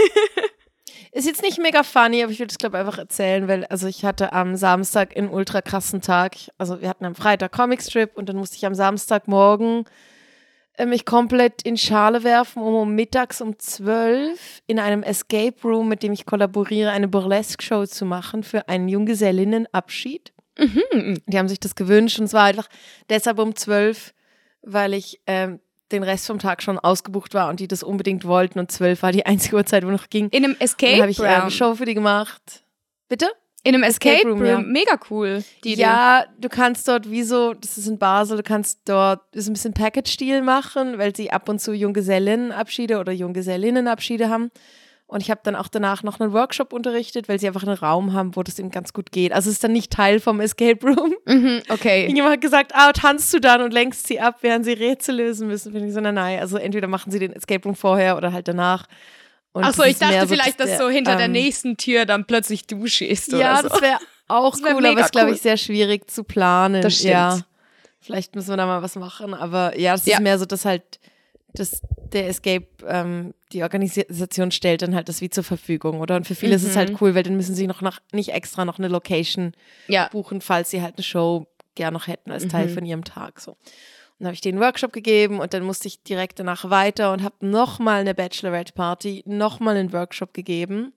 [1.11, 4.04] Ist jetzt nicht mega funny, aber ich würde es, glaube einfach erzählen, weil, also ich
[4.04, 6.36] hatte am Samstag einen ultra krassen Tag.
[6.36, 9.84] Ich- Also wir hatten am Freitag Comicstrip und dann musste ich am Samstagmorgen
[10.87, 16.03] mich komplett in Schale werfen, um, um mittags um 12 in einem Escape Room, mit
[16.03, 20.33] dem ich kollaboriere, eine Burlesque-Show zu machen für einen Junggesellinnenabschied.
[21.26, 22.68] Die haben sich das gewünscht und es war einfach
[23.09, 24.12] deshalb um 12,
[24.62, 25.61] weil ich ähm,
[25.93, 29.12] den Rest vom Tag schon ausgebucht war und die das unbedingt wollten und 12 war
[29.12, 30.29] die einzige Uhrzeit, wo noch ging.
[30.31, 31.51] In einem Escape habe ich eine Room.
[31.51, 32.64] Show für die gemacht.
[33.09, 33.29] Bitte?
[33.64, 34.59] In einem Escape, Escape Room, Room, ja.
[34.61, 35.44] mega cool.
[35.64, 35.82] Die Idee.
[35.82, 39.54] ja, du kannst dort, wie so, das ist in Basel, du kannst dort ist ein
[39.54, 44.50] bisschen Package-Stil machen, weil sie ab und zu Junggesellinnenabschiede oder Junggesellinnenabschiede haben.
[45.09, 48.12] Und ich habe dann auch danach noch einen Workshop unterrichtet, weil sie einfach einen Raum
[48.12, 49.32] haben, wo das eben ganz gut geht.
[49.32, 51.14] Also es ist dann nicht Teil vom Escape Room.
[51.24, 52.02] Mhm, okay.
[52.02, 55.48] Irgendjemand hat gesagt, ah, tanzt du dann und lenkst sie ab, während sie Rätsel lösen
[55.48, 55.72] müssen.
[55.72, 56.40] Finde ich so, nein, nein.
[56.40, 58.86] Also entweder machen sie den Escape Room vorher oder halt danach.
[59.64, 62.26] Achso, ich ist dachte so, vielleicht, dass der, so hinter der ähm, nächsten Tür dann
[62.26, 63.68] plötzlich du schießt oder Ja, so.
[63.68, 63.98] das wäre
[64.28, 65.34] auch Das wär cool, aber ist, glaube cool.
[65.34, 66.82] ich, sehr schwierig zu planen.
[66.82, 67.12] Das stimmt.
[67.12, 67.40] Ja.
[68.00, 69.34] Vielleicht müssen wir da mal was machen.
[69.34, 70.16] Aber ja, es Ja.
[70.16, 70.82] ist mehr so, dass halt
[71.54, 71.80] das,
[72.12, 76.16] der Escape, ähm, die Organisation stellt dann halt das wie zur Verfügung, oder?
[76.16, 76.78] Und für viele ist es Mhm.
[76.78, 79.52] halt cool, weil dann müssen sie noch nach, nicht extra noch eine Location
[79.88, 80.09] ja.
[80.12, 82.74] buchen, falls sie halt eine Show gern noch hätten als Teil Mhm.
[82.74, 83.40] von ihrem Tag.
[83.40, 83.56] So.
[84.18, 87.36] Dann habe ich den Workshop gegeben und dann musste ich direkt danach weiter und habe
[87.40, 90.92] nochmal eine Bachelorette-Party, nochmal einen Workshop gegeben.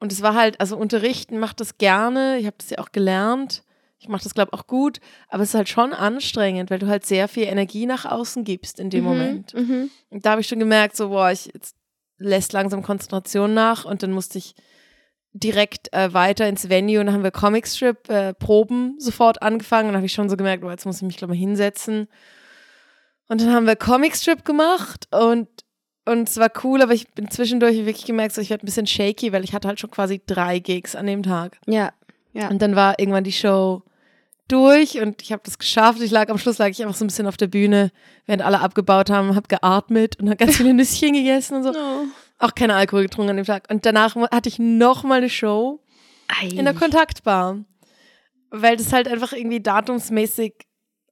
[0.00, 3.64] Und es war halt, also unterrichten macht das gerne, ich habe das ja auch gelernt.
[4.00, 6.86] Ich mache das, glaube ich, auch gut, aber es ist halt schon anstrengend, weil du
[6.86, 9.54] halt sehr viel Energie nach außen gibst in dem Moment.
[9.54, 9.90] Mhm.
[10.10, 11.74] Und da habe ich schon gemerkt, so, boah, ich jetzt
[12.18, 14.54] lässt langsam Konzentration nach und dann musste ich
[15.38, 19.92] direkt äh, weiter ins Venue und dann haben wir Comicstrip äh, Proben sofort angefangen und
[19.92, 22.08] dann habe ich schon so gemerkt, boah, jetzt muss ich mich glaube ich hinsetzen.
[23.28, 25.48] Und dann haben wir Comicstrip gemacht und
[26.04, 28.86] und es war cool, aber ich bin zwischendurch wirklich gemerkt, so ich werde ein bisschen
[28.86, 31.58] shaky, weil ich hatte halt schon quasi drei Gigs an dem Tag.
[31.66, 31.92] Ja.
[32.32, 32.48] Ja.
[32.48, 33.82] Und dann war irgendwann die Show
[34.48, 36.00] durch und ich habe das geschafft.
[36.00, 37.90] Ich lag am Schluss lag ich einfach so ein bisschen auf der Bühne,
[38.26, 41.72] während alle abgebaut haben, habe geatmet und habe ganz viele Nüsschen gegessen und so.
[42.38, 43.64] Auch keinen Alkohol getrunken an dem Tag.
[43.70, 45.80] Und danach hatte ich noch mal eine Show
[46.58, 47.64] in der Kontaktbar,
[48.50, 50.54] weil das halt einfach irgendwie datumsmäßig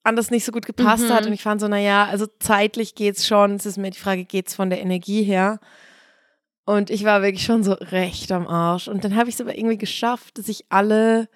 [0.04, 1.12] anders nicht so gut gepasst Mhm.
[1.12, 1.26] hat.
[1.26, 3.54] Und ich fand so, naja, also zeitlich geht's schon.
[3.56, 5.58] Es ist mir die Frage, geht's von der Energie her?
[6.64, 8.86] Und ich war wirklich schon so recht am Arsch.
[8.88, 11.28] Und dann habe ich es aber irgendwie geschafft, dass ich alle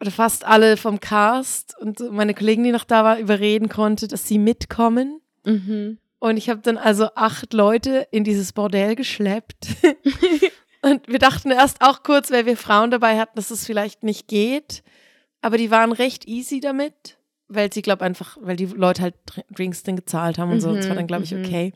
[0.00, 4.28] oder fast alle vom Cast und meine Kollegen, die noch da waren, überreden konnte, dass
[4.28, 5.20] sie mitkommen.
[5.44, 5.98] Mhm.
[6.20, 9.68] Und ich habe dann also acht Leute in dieses Bordell geschleppt.
[10.82, 14.26] und wir dachten erst auch kurz, weil wir Frauen dabei hatten, dass es vielleicht nicht
[14.28, 14.82] geht.
[15.42, 17.16] Aber die waren recht easy damit,
[17.46, 20.74] weil sie, glaube einfach, weil die Leute halt Dr- Drinks dann gezahlt haben und so.
[20.74, 21.44] Das war dann, glaube ich, Mhm, mhm.
[21.46, 21.72] okay.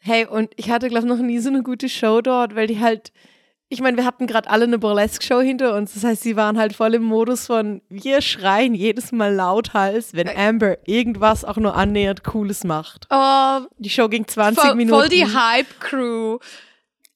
[0.00, 2.80] Hey, und ich hatte, glaube ich, noch nie so eine gute Show dort, weil die
[2.80, 3.12] halt,
[3.74, 5.92] ich meine, wir hatten gerade alle eine Burlesque-Show hinter uns.
[5.94, 10.28] Das heißt, sie waren halt voll im Modus von, wir schreien jedes Mal lauthals, wenn
[10.28, 13.06] Amber irgendwas auch nur annähernd Cooles macht.
[13.10, 14.98] Oh, Die Show ging 20 voll, Minuten.
[14.98, 16.38] voll die Hype-Crew.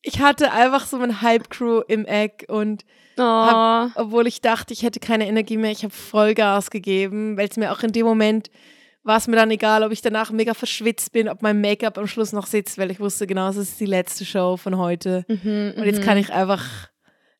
[0.02, 2.84] ich hatte einfach so eine Hype-Crew im Eck und
[3.20, 3.22] Oh.
[3.22, 7.56] hab, obwohl ich dachte, ich hätte keine Energie mehr, ich habe Vollgas gegeben, weil es
[7.56, 8.48] mir auch in dem Moment
[9.08, 12.06] war es mir dann egal, ob ich danach mega verschwitzt bin, ob mein Make-up am
[12.06, 15.24] Schluss noch sitzt, weil ich wusste genau, es ist die letzte Show von heute.
[15.26, 16.64] Mhm, Und jetzt kann ich einfach,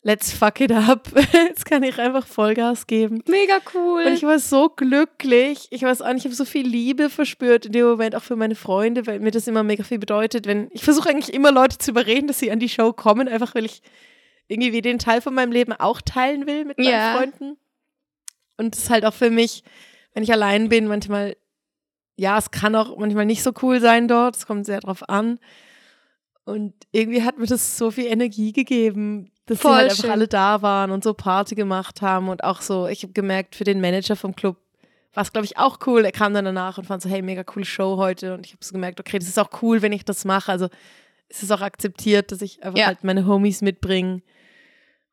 [0.02, 1.08] let's fuck it up.
[1.32, 3.22] Jetzt kann ich einfach Vollgas geben.
[3.28, 4.04] Mega cool.
[4.06, 5.66] Und ich war so glücklich.
[5.70, 8.36] Ich weiß auch nicht, ich habe so viel Liebe verspürt in dem Moment, auch für
[8.36, 10.46] meine Freunde, weil mir das immer mega viel bedeutet.
[10.46, 13.54] Wenn ich versuche eigentlich immer Leute zu überreden, dass sie an die Show kommen, einfach
[13.54, 13.82] weil ich
[14.46, 17.16] irgendwie den Teil von meinem Leben auch teilen will mit meinen Ja.
[17.16, 17.58] Freunden.
[18.56, 19.62] Und es ist halt auch für mich,
[20.14, 21.36] wenn ich allein bin, manchmal,
[22.18, 24.36] ja, es kann auch manchmal nicht so cool sein dort.
[24.36, 25.38] Es kommt sehr drauf an.
[26.44, 30.10] Und irgendwie hat mir das so viel Energie gegeben, dass Voll sie halt einfach schön.
[30.10, 33.64] alle da waren und so Party gemacht haben und auch so, ich habe gemerkt, für
[33.64, 34.56] den Manager vom Club
[35.14, 36.04] war es, glaube ich, auch cool.
[36.04, 38.34] Er kam dann danach und fand so, hey, mega coole Show heute.
[38.34, 40.50] Und ich habe so gemerkt, okay, das ist auch cool, wenn ich das mache.
[40.52, 40.68] Also
[41.28, 42.86] es ist auch akzeptiert, dass ich einfach Ja.
[42.86, 44.22] halt meine Homies mitbringe.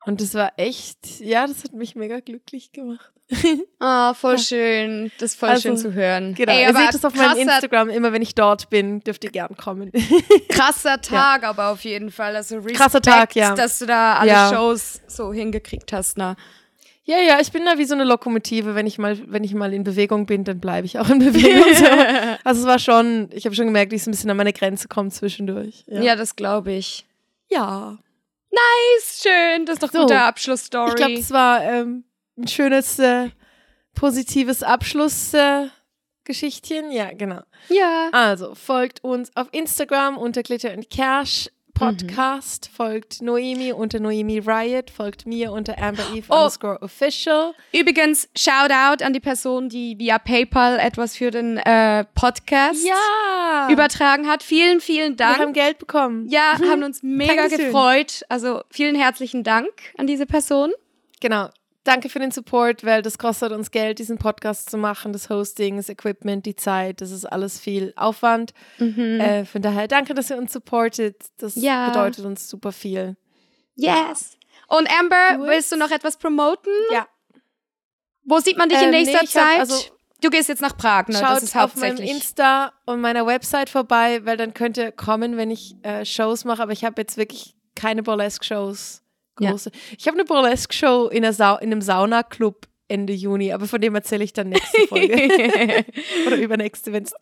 [0.06, 3.12] Und das war echt, ja, das hat mich mega glücklich gemacht.
[3.78, 5.10] Ah, voll schön.
[5.18, 6.34] Das ist voll Also, schön zu hören.
[6.34, 9.30] Genau, Ey, ihr seht es auf meinem Instagram, immer wenn ich dort bin, dürft ihr
[9.30, 9.90] gern kommen.
[10.48, 12.34] Krasser Tag aber auf jeden Fall.
[12.36, 13.54] Also Respekt, Krasser Tag, ja.
[13.54, 14.50] dass du da alle Ja.
[14.52, 16.16] Shows so hingekriegt hast.
[16.18, 16.36] Na.
[17.04, 18.74] Ja, ja, ich bin da wie so eine Lokomotive.
[18.74, 21.74] Wenn ich mal, wenn ich mal in Bewegung bin, dann bleibe ich auch in Bewegung.
[21.74, 21.84] so.
[22.44, 24.88] Also es war schon, ich habe schon gemerkt, wie es ein bisschen an meine Grenze
[24.88, 25.84] kommt zwischendurch.
[25.86, 26.16] Ja, Ja.
[26.16, 27.04] das glaube ich.
[27.48, 27.98] ja.
[28.98, 30.00] Ist schön, das ist doch So.
[30.02, 30.88] gute Abschlussstory.
[30.90, 32.04] Ich glaube, das war ähm,
[32.38, 33.28] ein schönes, äh,
[33.94, 36.90] positives Abschlussgeschichtchen.
[36.90, 37.40] Äh, ja, genau.
[37.68, 38.08] ja.
[38.12, 44.88] Also, folgt uns auf Instagram unter Glitter and Cash Podcast, folgt Noemi unter Noemi Riot,
[44.88, 46.36] folgt mir unter Amber Eve Oh.
[46.36, 47.52] underscore official.
[47.70, 53.68] Übrigens, Shoutout an die Person, die via PayPal etwas für den äh, Podcast Ja!
[53.70, 54.42] übertragen hat.
[54.42, 55.54] Vielen, vielen wir haben Dank.
[55.54, 56.26] Geld bekommen.
[56.30, 57.66] Ja, haben uns mega Dankeschön.
[57.66, 58.22] gefreut.
[58.30, 59.68] Also vielen herzlichen Dank
[59.98, 60.72] an diese Person.
[61.20, 61.50] Genau.
[61.86, 65.76] Danke für den Support, weil das kostet uns Geld, diesen Podcast zu machen, das Hosting,
[65.76, 68.52] das Equipment, die Zeit, das ist alles viel Aufwand.
[68.80, 71.16] Äh, von daher danke, dass ihr uns supportet.
[71.38, 71.88] Das Ja.
[71.90, 73.16] bedeutet uns super viel.
[73.76, 74.36] Yes.
[74.68, 75.46] Und Amber, Gut.
[75.46, 76.72] willst du noch etwas promoten?
[76.92, 77.06] Ja.
[78.24, 79.60] Wo sieht man dich in Ähm, nächster nee, ich hab- Zeit?
[79.60, 79.84] also-
[80.22, 81.14] du gehst jetzt nach Prag, ne?
[81.18, 82.10] Schaut das ist auf meinem hauptsächlich.
[82.10, 86.62] Insta und meiner Website vorbei, weil dann könnt ihr kommen, wenn ich äh, Shows mache.
[86.62, 89.02] Aber ich habe jetzt wirklich keine Burlesque-Shows.
[89.40, 89.50] Ja.
[89.50, 89.70] Große.
[89.98, 94.24] Ich habe eine Burlesque-Show in, Sau in einem Saunaclub Ende Juni, aber von dem erzähle
[94.24, 95.14] ich dann nächste Folge.
[96.26, 97.14] Oder übernächste, wenn es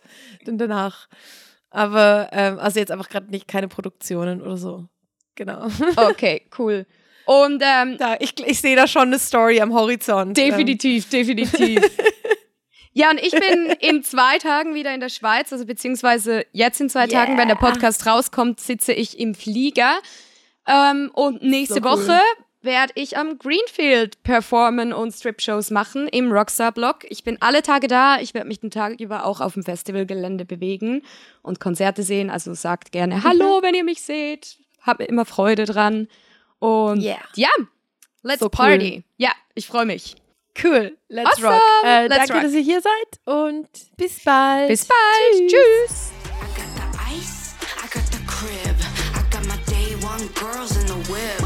[0.44, 1.08] dann danach.
[1.70, 4.86] Aber ähm, also jetzt einfach gerade nicht keine Produktionen oder so.
[5.34, 5.66] Genau.
[5.96, 6.86] okay, cool.
[7.26, 10.38] Und ähm, Da, ich ich sehe da schon eine Story am Horizont.
[10.38, 11.80] Ähm, definitiv, definitiv.
[12.92, 16.88] ja, und ich bin in zwei Tagen wieder in der Schweiz, also beziehungsweise jetzt in
[16.88, 19.98] zwei Tagen, wenn der Podcast rauskommt, sitze ich im Flieger.
[20.66, 21.86] Ähm, und nächste So cool.
[22.08, 22.20] Woche
[22.62, 27.04] werde ich am Greenfield performen und Strip-Shows machen im Rockstar-Blog.
[27.10, 28.18] Ich bin alle Tage da.
[28.20, 31.02] Ich werde mich den Tag über auch auf dem Festivalgelände bewegen
[31.42, 32.30] und Konzerte sehen.
[32.30, 33.22] Also sagt gerne.
[33.24, 34.56] Hallo, wenn ihr mich seht.
[34.80, 36.08] Hab immer Freude dran.
[36.58, 37.18] Und Yeah.
[37.36, 37.50] ja,
[38.22, 38.50] let's So cool.
[38.50, 39.04] party.
[39.18, 40.14] Ja, ich freue mich.
[40.62, 40.96] Cool.
[41.08, 41.48] Let's Awesome.
[41.48, 41.62] rock.
[41.84, 42.42] Äh, Let's danke, rock.
[42.44, 44.68] dass ihr hier seid und bis bald.
[44.68, 45.50] Bis bald.
[45.50, 46.12] Tschüss.
[46.12, 46.13] I
[50.44, 51.40] girls in the whip.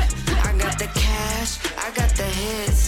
[0.48, 1.52] I got the cash,
[1.86, 2.82] I got the hits,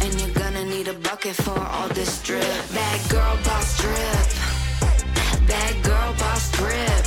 [0.00, 2.56] and you're gonna need a bucket for all this drip.
[2.74, 4.28] Bad girl boss drip,
[5.48, 7.03] bad girl boss drip.